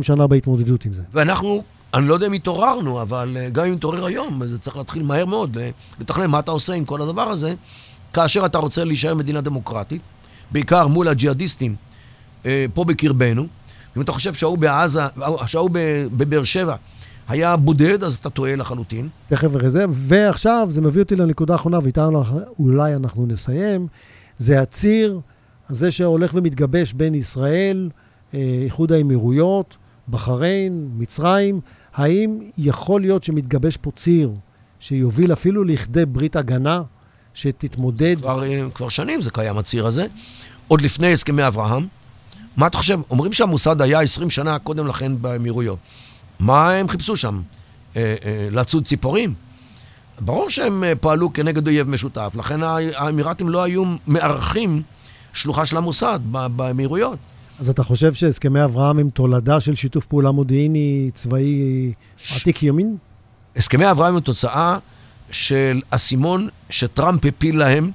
20-30 0.00 0.02
שנה 0.02 0.26
בהתמודדות 0.26 0.84
עם 0.84 0.92
זה. 0.92 1.02
ואנחנו, 1.12 1.62
אני 1.94 2.08
לא 2.08 2.14
יודע 2.14 2.26
אם 2.26 2.32
התעוררנו, 2.32 3.02
אבל 3.02 3.36
אה, 3.40 3.48
גם 3.50 3.64
אם 3.64 3.72
נתעורר 3.72 4.06
היום, 4.06 4.46
זה 4.46 4.58
צריך 4.58 4.76
להתחיל 4.76 5.02
מהר 5.02 5.26
מאוד 5.26 5.58
אה, 5.58 5.70
לתכנן 6.00 6.26
מה 6.26 6.38
אתה 6.38 6.50
עושה 6.50 6.72
עם 6.72 6.84
כל 6.84 7.02
הדבר 7.02 7.22
הזה, 7.22 7.54
כאשר 8.12 8.46
אתה 8.46 8.58
רוצה 8.58 8.84
להישאר 8.84 9.14
מדינה 9.14 9.40
דמוקרטית, 9.40 10.02
בעיקר 10.50 10.86
מול 10.86 11.08
הג'יהאדיסטים 11.08 11.74
אה, 12.46 12.66
פה 12.74 12.84
בקרבנו. 12.84 13.46
אם 13.96 14.02
אתה 14.02 14.12
חושב 14.12 14.34
שההוא 14.34 14.58
בעזה, 14.58 15.00
שההוא 15.46 15.70
בבאר 16.16 16.44
שבע 16.44 16.76
היה 17.28 17.56
בודד, 17.56 18.04
אז 18.04 18.14
אתה 18.14 18.30
טועה 18.30 18.56
לחלוטין. 18.56 19.08
תכף 19.26 19.48
וזה, 19.52 19.84
ועכשיו 19.90 20.66
זה 20.70 20.80
מביא 20.80 21.02
אותי 21.02 21.16
לנקודה 21.16 21.52
האחרונה, 21.52 21.78
ואיתה 21.82 22.08
אולי 22.58 22.94
אנחנו 22.94 23.26
נסיים, 23.26 23.86
זה 24.38 24.60
הציר 24.60 25.20
הזה 25.68 25.92
שהולך 25.92 26.30
ומתגבש 26.34 26.92
בין 26.92 27.14
ישראל, 27.14 27.90
איחוד 28.34 28.92
האמירויות, 28.92 29.76
בחריין, 30.08 30.88
מצרים, 30.98 31.60
האם 31.94 32.38
יכול 32.58 33.00
להיות 33.00 33.24
שמתגבש 33.24 33.76
פה 33.76 33.90
ציר 33.96 34.32
שיוביל 34.80 35.32
אפילו 35.32 35.64
לכדי 35.64 36.06
ברית 36.06 36.36
הגנה, 36.36 36.82
שתתמודד... 37.34 38.16
כבר, 38.20 38.42
כבר 38.74 38.88
שנים 38.88 39.22
זה 39.22 39.30
קיים, 39.30 39.58
הציר 39.58 39.86
הזה. 39.86 40.06
עוד 40.68 40.80
לפני 40.80 41.12
הסכמי 41.12 41.46
אברהם. 41.46 41.86
מה 42.56 42.66
אתה 42.66 42.78
חושב? 42.78 43.00
אומרים 43.10 43.32
שהמוסד 43.32 43.82
היה 43.82 44.00
20 44.00 44.30
שנה 44.30 44.58
קודם 44.58 44.86
לכן 44.86 45.22
באמירויות. 45.22 45.78
מה 46.40 46.70
הם 46.70 46.88
חיפשו 46.88 47.16
שם? 47.16 47.40
אה, 47.96 48.14
אה, 48.24 48.48
לצוד 48.50 48.86
ציפורים? 48.86 49.34
ברור 50.20 50.50
שהם 50.50 50.84
אה, 50.84 50.94
פעלו 50.94 51.32
כנגד 51.32 51.66
אויב 51.66 51.90
משותף, 51.90 52.32
לכן 52.34 52.62
האמירתים 52.62 53.48
לא 53.48 53.62
היו 53.62 53.84
מארחים 54.06 54.82
שלוחה 55.36 55.66
של 55.66 55.76
המוסד 55.76 56.20
באמירויות. 56.30 57.18
אז 57.58 57.68
אתה 57.68 57.84
חושב 57.84 58.14
שהסכמי 58.14 58.64
אברהם 58.64 58.98
הם 58.98 59.10
תולדה 59.10 59.60
של 59.60 59.74
שיתוף 59.74 60.06
פעולה 60.06 60.30
מודיעיני 60.30 61.10
צבאי 61.14 61.92
ש... 62.16 62.40
עתיק 62.40 62.62
ימין? 62.62 62.96
הסכמי 63.56 63.90
אברהם 63.90 64.14
הם 64.14 64.20
תוצאה 64.20 64.78
של 65.30 65.80
אסימון 65.90 66.48
שטראמפ 66.70 67.24
הפיל 67.24 67.58
להם, 67.58 67.90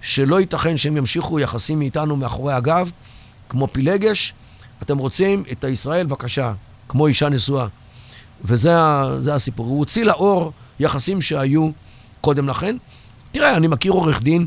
שלא 0.00 0.40
ייתכן 0.40 0.76
שהם 0.76 0.96
ימשיכו 0.96 1.40
יחסים 1.40 1.78
מאיתנו 1.78 2.16
מאחורי 2.16 2.52
הגב, 2.52 2.90
כמו 3.48 3.68
פילגש. 3.72 4.34
אתם 4.82 4.98
רוצים 4.98 5.44
את 5.52 5.64
הישראל, 5.64 6.06
בבקשה, 6.06 6.52
כמו 6.88 7.06
אישה 7.06 7.28
נשואה. 7.28 7.66
וזה 8.44 9.34
הסיפור. 9.34 9.66
הוא 9.66 9.78
הוציא 9.78 10.04
לאור 10.04 10.52
יחסים 10.80 11.20
שהיו 11.20 11.70
קודם 12.20 12.48
לכן. 12.48 12.76
תראה, 13.32 13.56
אני 13.56 13.66
מכיר 13.66 13.92
עורך 13.92 14.22
דין 14.22 14.46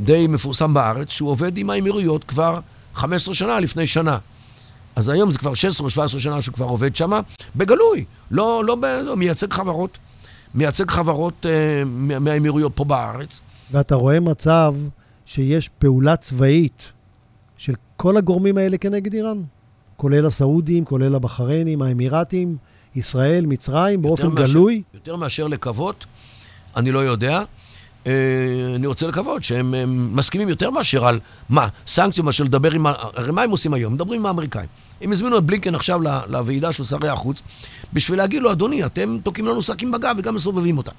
די 0.00 0.26
מפורסם 0.26 0.74
בארץ, 0.74 1.10
שהוא 1.10 1.30
עובד 1.30 1.58
עם 1.58 1.70
האמירויות 1.70 2.24
כבר 2.24 2.60
15 2.94 3.34
שנה 3.34 3.60
לפני 3.60 3.86
שנה. 3.86 4.18
אז 4.96 5.08
היום 5.08 5.30
זה 5.30 5.38
כבר 5.38 5.54
16 5.54 5.84
או 5.84 5.90
17 5.90 6.20
שנה 6.20 6.42
שהוא 6.42 6.54
כבר 6.54 6.66
עובד 6.66 6.96
שם, 6.96 7.10
בגלוי, 7.56 8.04
לא, 8.30 8.62
לא, 8.64 8.76
לא 9.04 9.16
מייצג 9.16 9.52
חברות, 9.52 9.98
מייצג 10.54 10.90
חברות 10.90 11.46
אה, 11.46 11.82
מהאמירויות 12.20 12.72
פה 12.74 12.84
בארץ. 12.84 13.42
ואתה 13.70 13.94
רואה 13.94 14.20
מצב 14.20 14.74
שיש 15.26 15.68
פעולה 15.68 16.16
צבאית 16.16 16.92
של 17.56 17.74
כל 17.96 18.16
הגורמים 18.16 18.58
האלה 18.58 18.78
כנגד 18.78 19.14
איראן, 19.14 19.42
כולל 19.96 20.26
הסעודים, 20.26 20.84
כולל 20.84 21.14
הבחריינים, 21.14 21.82
האמירתים, 21.82 22.56
ישראל, 22.94 23.46
מצרים, 23.46 24.02
באופן 24.02 24.28
מאשר, 24.28 24.52
גלוי? 24.52 24.82
יותר 24.94 25.16
מאשר 25.16 25.46
לקוות, 25.46 26.06
אני 26.76 26.92
לא 26.92 26.98
יודע. 26.98 27.42
אה, 28.06 28.12
אני 28.74 28.86
רוצה 28.86 29.06
לקוות 29.06 29.44
שהם 29.44 29.74
מסכימים 30.16 30.48
יותר 30.48 30.70
מאשר 30.70 31.06
על 31.06 31.20
מה, 31.48 31.68
סנקציות 31.86 32.26
מאשר 32.26 32.44
לדבר 32.44 32.72
עם... 32.72 32.86
הרי 32.86 33.32
מה 33.32 33.42
הם 33.42 33.50
עושים 33.50 33.74
היום? 33.74 33.94
מדברים 33.94 34.20
עם 34.20 34.26
האמריקאים. 34.26 34.68
הם 35.00 35.12
הזמינו 35.12 35.38
את 35.38 35.44
בלינקן 35.44 35.74
עכשיו 35.74 36.00
לוועידה 36.28 36.72
של 36.72 36.84
שרי 36.84 37.08
החוץ 37.08 37.42
בשביל 37.92 38.18
להגיד 38.18 38.42
לו, 38.42 38.52
אדוני, 38.52 38.84
אתם 38.86 39.18
תוקעים 39.22 39.46
לנו 39.46 39.62
שקים 39.62 39.90
בגב 39.90 40.14
וגם 40.18 40.34
מסובבים 40.34 40.78
אותה. 40.78 40.90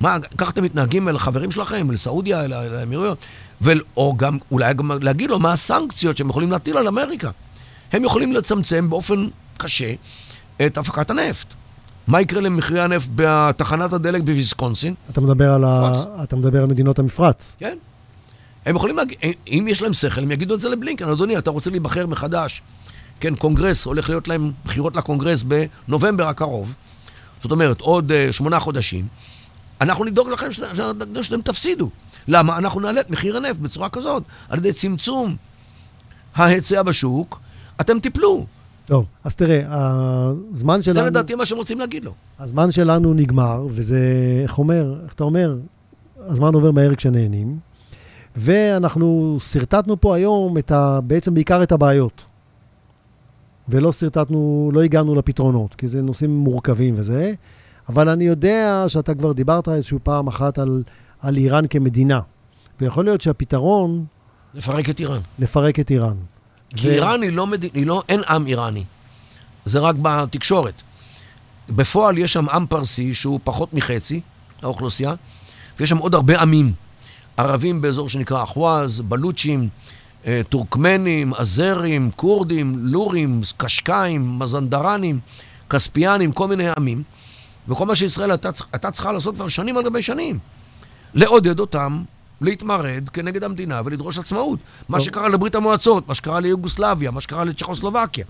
מה, 0.00 0.16
ככה 0.38 0.50
אתם 0.50 0.62
מתנהגים 0.62 1.08
אל 1.08 1.16
החברים 1.16 1.50
שלכם, 1.50 1.90
אל 1.90 1.96
סעודיה, 1.96 2.44
אל 2.44 2.52
האמירויות? 2.52 3.18
או 3.96 4.14
גם, 4.16 4.38
אולי 4.50 4.74
גם 4.74 4.90
להגיד 5.02 5.30
לו 5.30 5.38
מה 5.38 5.52
הסנקציות 5.52 6.16
שהם 6.16 6.30
יכולים 6.30 6.50
להטיל 6.50 6.76
על 6.76 6.88
אמריקה. 6.88 7.30
הם 7.92 8.04
יכולים 8.04 8.32
לצמצם 8.32 8.90
באופן 8.90 9.28
קשה 9.56 9.92
את 10.66 10.78
הפקת 10.78 11.10
הנפט. 11.10 11.46
מה 12.06 12.20
יקרה 12.20 12.40
למחירי 12.40 12.80
הנפט 12.80 13.08
בתחנת 13.14 13.92
הדלק 13.92 14.22
בוויסקונסין? 14.22 14.94
אתה 15.10 15.20
מדבר 15.20 15.52
על, 15.52 15.64
ה... 15.64 15.92
אתה 16.22 16.36
מדבר 16.36 16.62
על 16.62 16.66
מדינות 16.66 16.98
המפרץ. 16.98 17.56
כן. 17.58 17.76
הם 18.66 18.76
יכולים 18.76 18.96
להגיד, 18.96 19.18
אם 19.48 19.66
יש 19.68 19.82
להם 19.82 19.92
שכל, 19.92 20.20
הם 20.20 20.30
יגידו 20.30 20.54
את 20.54 20.60
זה 20.60 20.68
לבלינקן, 20.68 21.08
אדוני, 21.08 21.38
אתה 21.38 21.50
רוצה 21.50 21.70
להיבחר 21.70 22.06
מחדש. 22.06 22.62
כן, 23.20 23.34
קונגרס, 23.34 23.84
הולך 23.84 24.08
להיות 24.08 24.28
להם 24.28 24.52
בחירות 24.64 24.96
לקונגרס 24.96 25.42
בנובמבר 25.42 26.26
הקרוב. 26.26 26.72
זאת 27.42 27.52
אומרת, 27.52 27.80
עוד 27.80 28.12
אה, 28.12 28.32
שמונה 28.32 28.60
חודשים. 28.60 29.06
אנחנו 29.80 30.04
נדאוג 30.04 30.28
לכם 30.28 30.52
שאתם, 30.52 31.22
שאתם 31.22 31.42
תפסידו. 31.42 31.90
למה? 32.28 32.58
אנחנו 32.58 32.80
נעלה 32.80 33.00
את 33.00 33.10
מחיר 33.10 33.36
הנפט 33.36 33.58
בצורה 33.58 33.88
כזאת, 33.88 34.22
על 34.48 34.58
ידי 34.58 34.72
צמצום 34.72 35.36
ההיצע 36.34 36.82
בשוק, 36.82 37.40
אתם 37.80 38.00
תיפלו. 38.00 38.46
טוב, 38.86 39.06
אז 39.24 39.34
תראה, 39.34 39.62
הזמן 40.50 40.82
שלנו... 40.82 41.00
זה 41.00 41.06
לדעתי 41.06 41.34
מה 41.34 41.46
שהם 41.46 41.58
רוצים 41.58 41.78
להגיד 41.78 42.04
לו. 42.04 42.12
הזמן 42.38 42.72
שלנו 42.72 43.14
נגמר, 43.14 43.66
וזה, 43.70 44.00
איך 44.42 44.58
אומר, 44.58 45.00
איך 45.04 45.12
אתה 45.12 45.24
אומר, 45.24 45.58
הזמן 46.18 46.54
עובר 46.54 46.70
מהר 46.70 46.94
כשנהנים, 46.94 47.58
ואנחנו 48.36 49.36
שרטטנו 49.40 50.00
פה 50.00 50.16
היום 50.16 50.58
את 50.58 50.70
ה, 50.70 51.00
בעצם 51.00 51.34
בעיקר 51.34 51.62
את 51.62 51.72
הבעיות. 51.72 52.24
ולא 53.68 53.92
שרטטנו, 53.92 54.70
לא 54.74 54.82
הגענו 54.82 55.14
לפתרונות, 55.14 55.74
כי 55.74 55.88
זה 55.88 56.02
נושאים 56.02 56.36
מורכבים 56.36 56.94
וזה, 56.96 57.34
אבל 57.88 58.08
אני 58.08 58.24
יודע 58.24 58.84
שאתה 58.88 59.14
כבר 59.14 59.32
דיברת 59.32 59.68
איזשהו 59.68 59.98
פעם 60.02 60.26
אחת 60.26 60.58
על, 60.58 60.82
על 61.20 61.36
איראן 61.36 61.66
כמדינה, 61.70 62.20
ויכול 62.80 63.04
להיות 63.04 63.20
שהפתרון... 63.20 64.04
לפרק 64.54 64.90
את 64.90 65.00
איראן. 65.00 65.20
לפרק 65.38 65.80
את 65.80 65.90
איראן. 65.90 66.16
כי 66.76 66.88
ו... 66.88 66.90
איראן 66.90 67.22
היא 67.22 67.32
לא, 67.32 67.46
מד... 67.46 67.62
היא 67.62 67.86
לא, 67.86 68.02
אין 68.08 68.20
עם 68.28 68.46
איראני. 68.46 68.84
זה 69.64 69.78
רק 69.78 69.94
בתקשורת. 70.02 70.82
בפועל 71.68 72.18
יש 72.18 72.32
שם 72.32 72.48
עם 72.48 72.66
פרסי 72.66 73.14
שהוא 73.14 73.40
פחות 73.44 73.74
מחצי, 73.74 74.20
האוכלוסייה, 74.62 75.14
ויש 75.78 75.90
שם 75.90 75.98
עוד 75.98 76.14
הרבה 76.14 76.40
עמים. 76.40 76.72
ערבים 77.36 77.80
באזור 77.80 78.08
שנקרא 78.08 78.42
אחווז, 78.42 79.00
בלוצ'ים, 79.00 79.68
אה, 80.26 80.40
טורקמנים, 80.48 81.34
אזרים, 81.34 82.10
כורדים, 82.16 82.78
לורים, 82.78 83.40
קשקאים, 83.56 84.38
מזנדרנים, 84.38 85.20
כספיאנים, 85.70 86.32
כל 86.32 86.48
מיני 86.48 86.68
עמים. 86.76 87.02
וכל 87.68 87.86
מה 87.86 87.94
שישראל 87.94 88.30
הייתה 88.72 88.90
צריכה 88.90 89.12
לעשות 89.12 89.34
כבר 89.34 89.48
שנים 89.48 89.76
על 89.76 89.84
גבי 89.84 90.02
שנים. 90.02 90.38
לעודד 91.14 91.60
אותם 91.60 92.02
להתמרד 92.44 93.08
כנגד 93.12 93.44
המדינה 93.44 93.80
ולדרוש 93.84 94.18
עצמאות. 94.18 94.58
מה 94.88 95.00
שקרה 95.00 95.28
לברית 95.28 95.54
המועצות, 95.54 96.08
מה 96.08 96.14
שקרה 96.14 96.40
ליוגוסלביה, 96.40 97.10
מה 97.10 97.20
שקרה 97.20 97.44
לצ'כוסלובקיה. 97.44 98.24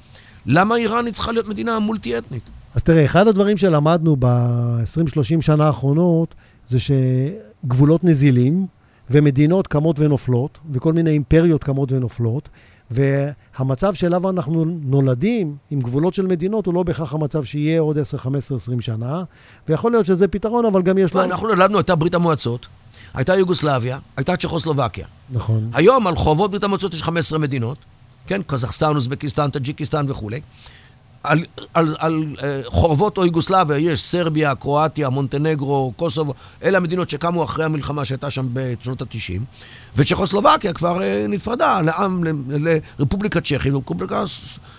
למה 0.47 0.77
איראן 0.77 1.11
צריכה 1.11 1.33
להיות 1.33 1.49
מדינה 1.49 1.79
מולטי-אתנית? 1.79 2.51
אז 2.75 2.83
תראה, 2.83 3.05
אחד 3.05 3.29
הדברים 3.29 3.57
שלמדנו 3.57 4.17
ב-20-30 4.19 5.41
שנה 5.41 5.67
האחרונות, 5.67 6.35
זה 6.67 6.79
שגבולות 6.81 8.05
נזילים, 8.05 8.67
ומדינות 9.11 9.67
קמות 9.67 10.01
ונופלות, 10.01 10.59
וכל 10.73 10.93
מיני 10.93 11.11
אימפריות 11.11 11.65
קמות 11.65 11.93
ונופלות, 11.93 12.49
והמצב 12.91 13.95
שאליו 13.95 14.31
אנחנו 14.31 14.65
נולדים, 14.65 15.57
עם 15.71 15.81
גבולות 15.81 16.15
של 16.15 16.27
מדינות, 16.27 16.67
הוא 16.67 16.75
לא 16.75 16.83
בהכרח 16.83 17.15
המצב 17.15 17.45
שיהיה 17.45 17.81
עוד 17.81 17.99
10, 17.99 18.19
15, 18.19 18.57
20 18.57 18.81
שנה, 18.81 19.23
ויכול 19.69 19.93
להיות 19.93 20.07
שזה 20.07 20.29
פתרון, 20.29 20.65
אבל 20.65 20.83
גם 20.83 20.99
יש 20.99 21.15
לו... 21.15 21.23
אנחנו 21.23 21.49
נולדנו, 21.49 21.79
הייתה 21.79 21.95
ברית 21.95 22.15
המועצות, 22.15 22.67
הייתה 23.15 23.37
יוגוסלביה, 23.37 23.99
הייתה 24.17 24.37
צ'כוסלובקיה. 24.37 25.07
נכון. 25.31 25.71
היום 25.73 26.07
על 26.07 26.17
חורבות 26.17 26.51
ברית 26.51 26.65
המועצות 26.65 26.95
יש 26.95 27.03
15 27.03 27.39
מדינות, 27.39 27.79
כן? 28.27 28.41
קזחסטן, 28.47 28.95
אוזבקיסטן, 28.95 29.51
טאג'יקיסטן 29.51 30.11
וכולי. 30.11 30.41
על, 31.25 31.45
על, 31.75 31.97
על 31.99 32.25
אה, 32.37 32.43
חורבות 32.67 33.19
או 33.19 33.25
יוגוסלביה 33.25 33.79
יש 33.79 34.03
סרביה, 34.03 34.55
קרואטיה, 34.55 35.09
מונטנגרו, 35.09 35.93
קוסובו, 35.97 36.35
אלה 36.63 36.79
המדינות 36.79 37.11
שקמו 37.11 37.45
אחרי 37.45 37.65
המלחמה 37.65 38.05
שהייתה 38.05 38.31
שם 38.31 38.47
בשנות 38.53 39.03
ה-90, 39.03 39.41
וצ'כוסלובקיה 39.97 40.73
כבר 40.73 40.99
אה, 40.99 41.29
נפרדה 41.29 41.81
לעם, 41.81 42.25
לרפובליקה 42.99 43.41
צ'כית 43.41 43.75
ורפובליקה 43.75 44.25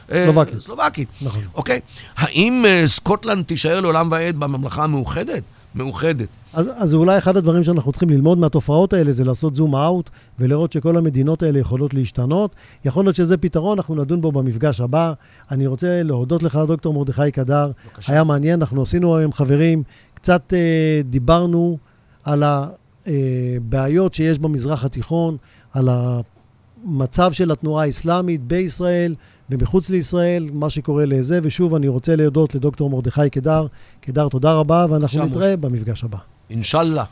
uh, 0.10 0.14
סלובקית. 0.60 1.08
נכון. 1.22 1.44
אוקיי? 1.56 1.80
האם 2.18 2.66
uh, 2.66 2.88
סקוטלנד 2.88 3.46
תישאר 3.46 3.80
לעולם 3.80 4.12
ועד 4.12 4.36
בממלכה 4.40 4.84
המאוחדת? 4.84 5.44
מאוחדת. 5.76 6.28
אז, 6.54 6.70
אז 6.76 6.94
אולי 6.94 7.18
אחד 7.18 7.38
הדברים 7.38 7.64
שאנחנו 7.64 7.92
צריכים 7.92 8.10
ללמוד 8.10 8.38
מהתופעות 8.38 8.94
האלה 8.94 9.12
זה 9.12 9.24
לעשות 9.24 9.56
זום 9.56 9.76
אאוט 9.76 10.10
ולראות 10.40 10.72
שכל 10.72 10.98
המדינות 10.98 11.44
האלה 11.44 11.60
יכולות 11.60 11.94
להשתנות. 11.94 12.56
יכול 12.86 13.06
להיות 13.06 13.16
שזה 13.16 13.38
פתרון, 13.38 13.78
אנחנו 13.78 13.96
נדון 13.96 14.22
בו 14.22 14.32
במפגש 14.32 14.82
הבא. 14.82 15.14
אני 15.52 15.68
רוצה 15.68 16.04
להודות 16.04 16.44
לך, 16.44 16.60
דוקטור 16.68 16.94
מרדכי 16.94 17.32
קדר. 17.32 17.72
בבקשה. 17.86 18.14
היה 18.14 18.24
מעניין, 18.24 18.60
אנחנו 18.60 18.82
עשינו 18.82 19.18
היום, 19.18 19.34
חברים, 19.34 19.84
קצת 20.14 20.54
אה, 20.54 21.02
דיברנו 21.10 21.78
על 22.24 22.44
הבעיות 22.46 24.12
אה, 24.12 24.16
שיש 24.16 24.40
במזרח 24.40 24.86
התיכון, 24.86 25.38
על 25.74 25.90
המצב 25.92 27.32
של 27.32 27.52
התנועה 27.52 27.86
האסלאמית 27.86 28.42
בישראל 28.44 29.16
ומחוץ 29.50 29.90
לישראל, 29.90 30.50
מה 30.54 30.70
שקורה 30.70 31.06
לזה, 31.06 31.40
ושוב, 31.44 31.76
אני 31.76 31.88
רוצה 31.88 32.16
להודות 32.16 32.56
לדוקטור 32.56 32.90
מרדכי 32.90 33.30
קדר. 33.30 33.68
קדר, 34.02 34.30
תודה 34.30 34.54
רבה, 34.54 34.86
ואנחנו 34.90 35.26
נתראה 35.26 35.58
במפגש 35.58 36.04
הבא. 36.04 36.18
אינשאללה. 36.50 37.04